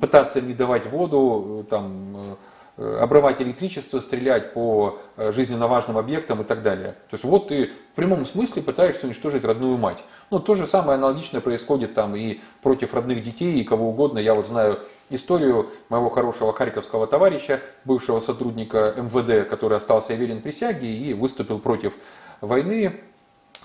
[0.00, 2.36] пытаться не давать воду, там, э,
[2.76, 6.92] обрывать электричество, стрелять по э, жизненно важным объектам и так далее.
[7.08, 10.04] То есть вот ты в прямом смысле пытаешься уничтожить родную мать.
[10.30, 14.18] Ну, то же самое аналогичное происходит там и против родных детей, и кого угодно.
[14.18, 20.92] Я вот знаю историю моего хорошего харьковского товарища, бывшего сотрудника МВД, который остался верен присяге
[20.92, 21.94] и выступил против
[22.42, 23.00] войны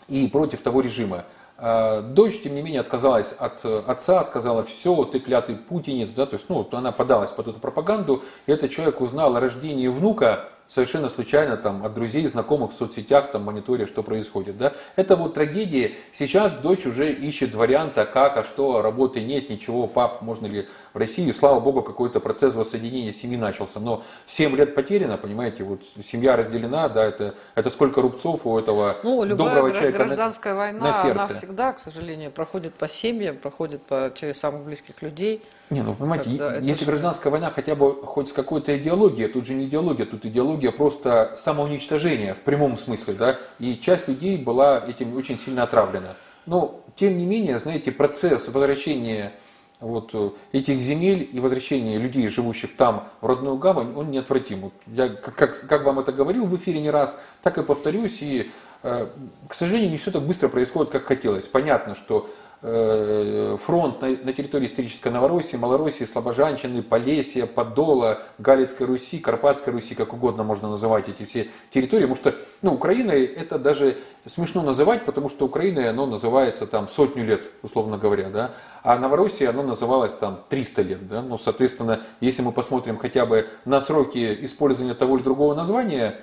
[0.07, 1.25] и против того режима.
[1.63, 6.25] А, дочь, тем не менее, отказалась от э, отца, сказала, все, ты клятый путинец, да,
[6.25, 10.49] то есть, ну, она подалась под эту пропаганду, и этот человек узнал о рождении внука
[10.71, 14.57] совершенно случайно там, от друзей, знакомых в соцсетях, там, мониторя, что происходит.
[14.57, 14.71] Да?
[14.95, 15.91] Это вот трагедия.
[16.13, 20.97] Сейчас дочь уже ищет варианта, как, а что, работы нет, ничего, пап, можно ли в
[20.97, 21.33] Россию.
[21.33, 23.81] Слава богу, какой-то процесс воссоединения семьи начался.
[23.81, 28.95] Но 7 лет потеряно, понимаете, вот семья разделена, да, это, это сколько рубцов у этого
[29.03, 31.11] ну, доброго человека гражданская на, война, на сердце.
[31.11, 35.43] она всегда, к сожалению, проходит по семьям, проходит по, через самых близких людей.
[35.71, 39.53] Не, ну понимаете, Когда если гражданская война хотя бы хоть с какой-то идеологией, тут же
[39.53, 45.15] не идеология, тут идеология просто самоуничтожения в прямом смысле, да, и часть людей была этим
[45.15, 46.17] очень сильно отравлена.
[46.45, 49.31] Но, тем не менее, знаете, процесс возвращения
[49.79, 50.13] вот
[50.51, 54.71] этих земель и возвращения людей, живущих там, в родную гавань, он неотвратим.
[54.87, 58.51] Я, как, как вам это говорил в эфире не раз, так и повторюсь, и,
[58.83, 59.07] э,
[59.47, 61.47] к сожалению, не все так быстро происходит, как хотелось.
[61.47, 62.29] Понятно, что
[62.61, 70.13] фронт на, на территории исторической Новороссии, Малороссии, Слобожанщины, Полесья, Подола, Галицкой Руси, Карпатской Руси, как
[70.13, 73.97] угодно можно называть эти все территории, потому что ну, Украина это даже
[74.27, 78.51] смешно называть, потому что Украина оно называется там сотню лет, условно говоря, да,
[78.83, 83.47] а Новороссия оно называлось там 300 лет, да, ну, соответственно, если мы посмотрим хотя бы
[83.65, 86.21] на сроки использования того или другого названия,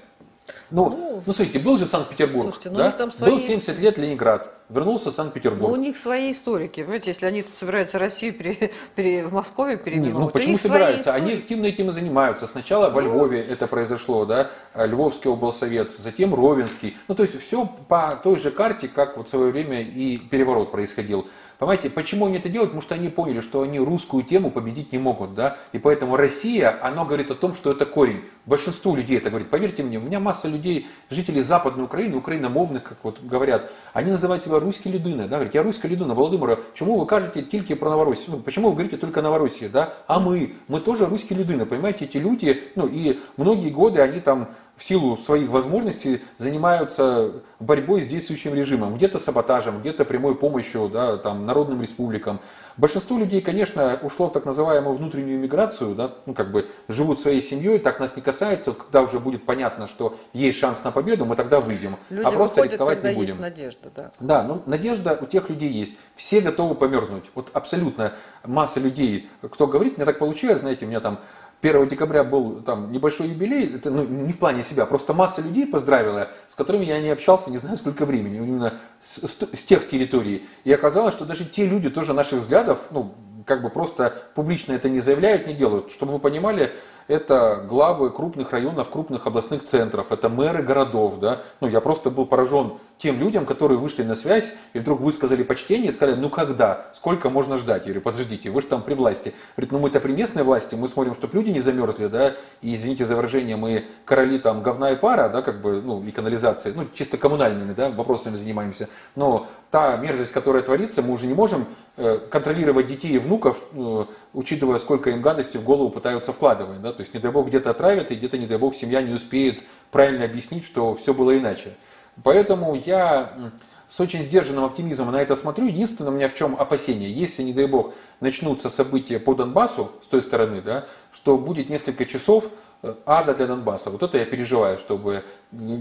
[0.71, 2.93] ну, ну, ну смотрите, был же Санкт-Петербург, слушайте, ну, да?
[2.93, 3.31] там свои...
[3.31, 5.71] был 70 лет Ленинград, вернулся Санкт-Петербург.
[5.71, 9.77] Ну, у них свои историки, понимаете, если они тут собираются Россию пере, пере, в Москве
[9.77, 11.15] переименовать, Ну, почему собираются?
[11.15, 12.47] Они активно этим и занимаются.
[12.47, 12.95] Сначала ну...
[12.95, 16.97] во Львове это произошло, да, Львовский облсовет, затем Ровенский.
[17.09, 20.71] Ну, то есть все по той же карте, как вот в свое время и переворот
[20.71, 21.27] происходил.
[21.59, 22.71] Понимаете, почему они это делают?
[22.71, 26.79] Потому что они поняли, что они русскую тему победить не могут, да, и поэтому Россия,
[26.83, 28.23] она говорит о том, что это корень.
[28.47, 29.51] Большинству людей это говорит.
[29.51, 34.43] Поверьте мне, у меня масса людей, жителей Западной Украины, украиномовных, как вот говорят, они называют
[34.45, 38.37] себя русские людины, да, говорят, я русская людина, Володимира, чему вы кажете только про Новороссию?
[38.37, 39.95] Ну, почему вы говорите только Новороссия, да?
[40.07, 44.49] А мы, мы тоже русские людины, понимаете, эти люди, ну и многие годы они там
[44.79, 51.17] в силу своих возможностей занимаются борьбой с действующим режимом, где-то саботажем, где-то прямой помощью да,
[51.17, 52.41] там, народным республикам.
[52.77, 57.43] Большинство людей, конечно, ушло в так называемую внутреннюю миграцию, да, ну, как бы живут своей
[57.43, 58.71] семьей, так нас не касается.
[58.71, 61.97] Вот когда уже будет понятно, что есть шанс на победу, мы тогда выйдем.
[62.09, 63.29] Люди а просто выходят, рисковать когда не будем.
[63.31, 64.13] есть надежда, да.
[64.21, 65.99] Да, ну надежда у тех людей есть.
[66.15, 67.25] Все готовы померзнуть.
[67.35, 68.15] Вот абсолютно
[68.45, 71.19] масса людей, кто говорит, мне так получилось, знаете, у меня там
[71.61, 75.67] 1 декабря был там небольшой юбилей, это ну, не в плане себя, просто масса людей
[75.67, 79.87] поздравила, с которыми я не общался не знаю сколько времени, именно с, с, с тех
[79.87, 80.47] территорий.
[80.65, 84.89] И оказалось, что даже те люди тоже наших взглядов, ну, как бы просто публично это
[84.89, 85.91] не заявляют, не делают.
[85.91, 86.73] Чтобы вы понимали,
[87.09, 91.41] это главы крупных районов, крупных областных центров, это мэры городов, да.
[91.61, 95.89] Ну, я просто был поражен тем людям, которые вышли на связь и вдруг высказали почтение
[95.89, 97.83] и сказали, ну когда, сколько можно ждать?
[97.83, 99.35] Я говорю, подождите, вы же там при власти.
[99.57, 103.05] Говорит, ну мы-то при местной власти, мы смотрим, чтобы люди не замерзли, да, и извините
[103.05, 106.87] за выражение, мы короли там говна и пара, да, как бы, ну, и канализации, ну,
[106.93, 108.89] чисто коммунальными, да, вопросами занимаемся.
[109.15, 114.05] Но та мерзость, которая творится, мы уже не можем э, контролировать детей и внуков, э,
[114.33, 117.71] учитывая, сколько им гадости в голову пытаются вкладывать, да, То есть, не дай бог, где-то
[117.71, 121.77] отравят, и где-то, не дай бог, семья не успеет правильно объяснить, что все было иначе.
[122.25, 123.53] Поэтому я
[123.87, 125.67] с очень сдержанным оптимизмом на это смотрю.
[125.67, 130.09] Единственное у меня в чем опасение, если, не дай бог, начнутся события по Донбассу с
[130.09, 132.51] той стороны, да, что будет несколько часов
[132.83, 133.91] э, ада для Донбасса.
[133.91, 135.23] Вот это я переживаю, чтобы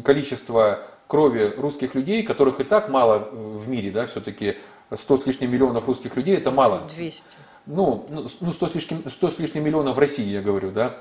[0.05, 4.57] количество крови русских людей, которых и так мало в мире, да, все-таки
[4.93, 6.83] 100 с лишним миллионов русских людей, это мало.
[6.95, 7.23] 200.
[7.67, 8.05] Ну,
[8.39, 10.97] ну 100, с лишним, 100 с лишним миллионов в России, я говорю, да.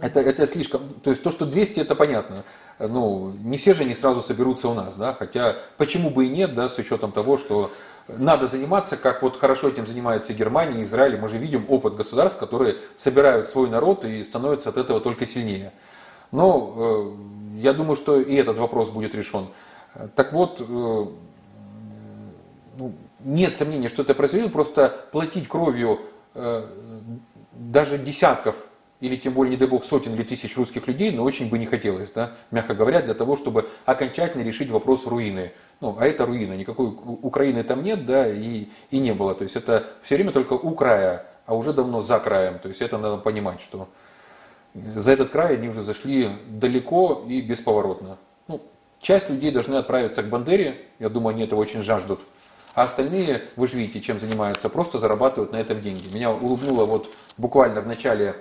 [0.00, 2.44] Это, это слишком, то есть то, что 200, это понятно.
[2.78, 6.54] Ну, не все же они сразу соберутся у нас, да, хотя почему бы и нет,
[6.54, 7.70] да, с учетом того, что
[8.08, 12.76] надо заниматься, как вот хорошо этим занимается Германия, Израиль, мы же видим опыт государств, которые
[12.96, 15.72] собирают свой народ и становятся от этого только сильнее.
[16.32, 17.14] Но
[17.56, 19.46] э, я думаю, что и этот вопрос будет решен.
[20.16, 21.12] Так вот, э, ну,
[23.24, 26.00] нет сомнения, что это произойдет, просто платить кровью
[26.34, 26.66] э,
[27.52, 28.66] даже десятков
[29.00, 31.66] или тем более, не дай бог, сотен или тысяч русских людей, но очень бы не
[31.66, 35.52] хотелось, да, мягко говоря, для того, чтобы окончательно решить вопрос руины.
[35.80, 39.34] Ну, а это руина, никакой Украины там нет, да, и, и не было.
[39.34, 42.58] То есть это все время только у края, а уже давно за краем.
[42.58, 43.88] То есть это надо понимать, что
[44.74, 48.16] за этот край они уже зашли далеко и бесповоротно.
[48.48, 48.62] Ну,
[49.00, 52.20] часть людей должны отправиться к Бандере, я думаю, они этого очень жаждут.
[52.74, 56.12] А остальные, вы же видите, чем занимаются, просто зарабатывают на этом деньги.
[56.12, 58.34] Меня улыбнуло вот буквально в начале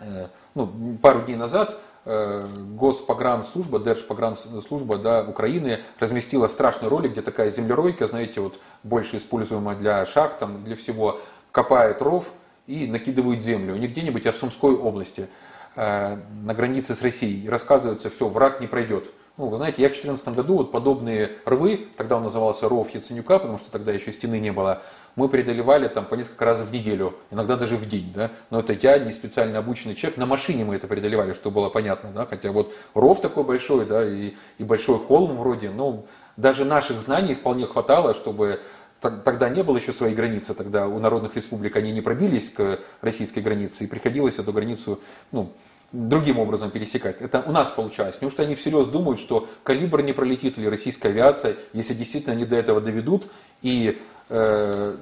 [0.00, 7.50] Э, ну, пару дней назад э, Госпогранслужба, Держпогранслужба да, Украины разместила страшный ролик, где такая
[7.50, 11.20] землеройка, знаете, вот больше используемая для шахт, там, для всего,
[11.52, 12.30] копает ров
[12.66, 13.76] и накидывают землю.
[13.76, 15.28] Не где-нибудь, а в Сумской области,
[15.76, 17.44] э, на границе с Россией.
[17.44, 19.10] И рассказывается, все, враг не пройдет.
[19.40, 23.38] Ну, вы знаете, я в 2014 году вот подобные рвы, тогда он назывался ров Яценюка,
[23.38, 24.82] потому что тогда еще стены не было,
[25.16, 28.74] мы преодолевали там по несколько раз в неделю, иногда даже в день, да, но это
[28.74, 32.52] я, не специально обученный человек, на машине мы это преодолевали, чтобы было понятно, да, хотя
[32.52, 36.04] вот ров такой большой, да, и, и большой холм вроде, ну,
[36.36, 38.60] даже наших знаний вполне хватало, чтобы
[39.00, 43.38] тогда не было еще своей границы, тогда у народных республик они не пробились к российской
[43.38, 45.00] границе, и приходилось эту границу,
[45.32, 45.50] ну,
[45.92, 47.20] другим образом пересекать.
[47.20, 48.20] Это у нас получалось.
[48.20, 52.56] Неужто они всерьез думают, что калибр не пролетит или российская авиация, если действительно они до
[52.56, 53.26] этого доведут
[53.62, 54.96] и э,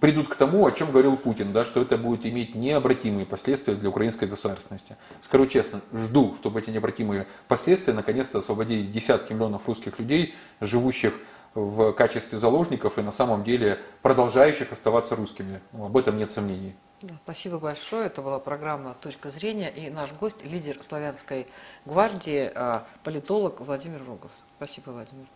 [0.00, 3.88] придут к тому, о чем говорил Путин, да, что это будет иметь необратимые последствия для
[3.88, 4.96] украинской государственности.
[5.22, 11.14] Скажу честно, жду, чтобы эти необратимые последствия наконец-то освободили десятки миллионов русских людей, живущих
[11.54, 15.60] в качестве заложников и на самом деле продолжающих оставаться русскими.
[15.72, 16.74] Об этом нет сомнений.
[17.24, 18.06] Спасибо большое.
[18.06, 21.46] Это была программа «Точка зрения» и наш гость, лидер славянской
[21.84, 24.30] гвардии, а, политолог Владимир Рогов.
[24.56, 25.26] Спасибо, Владимир.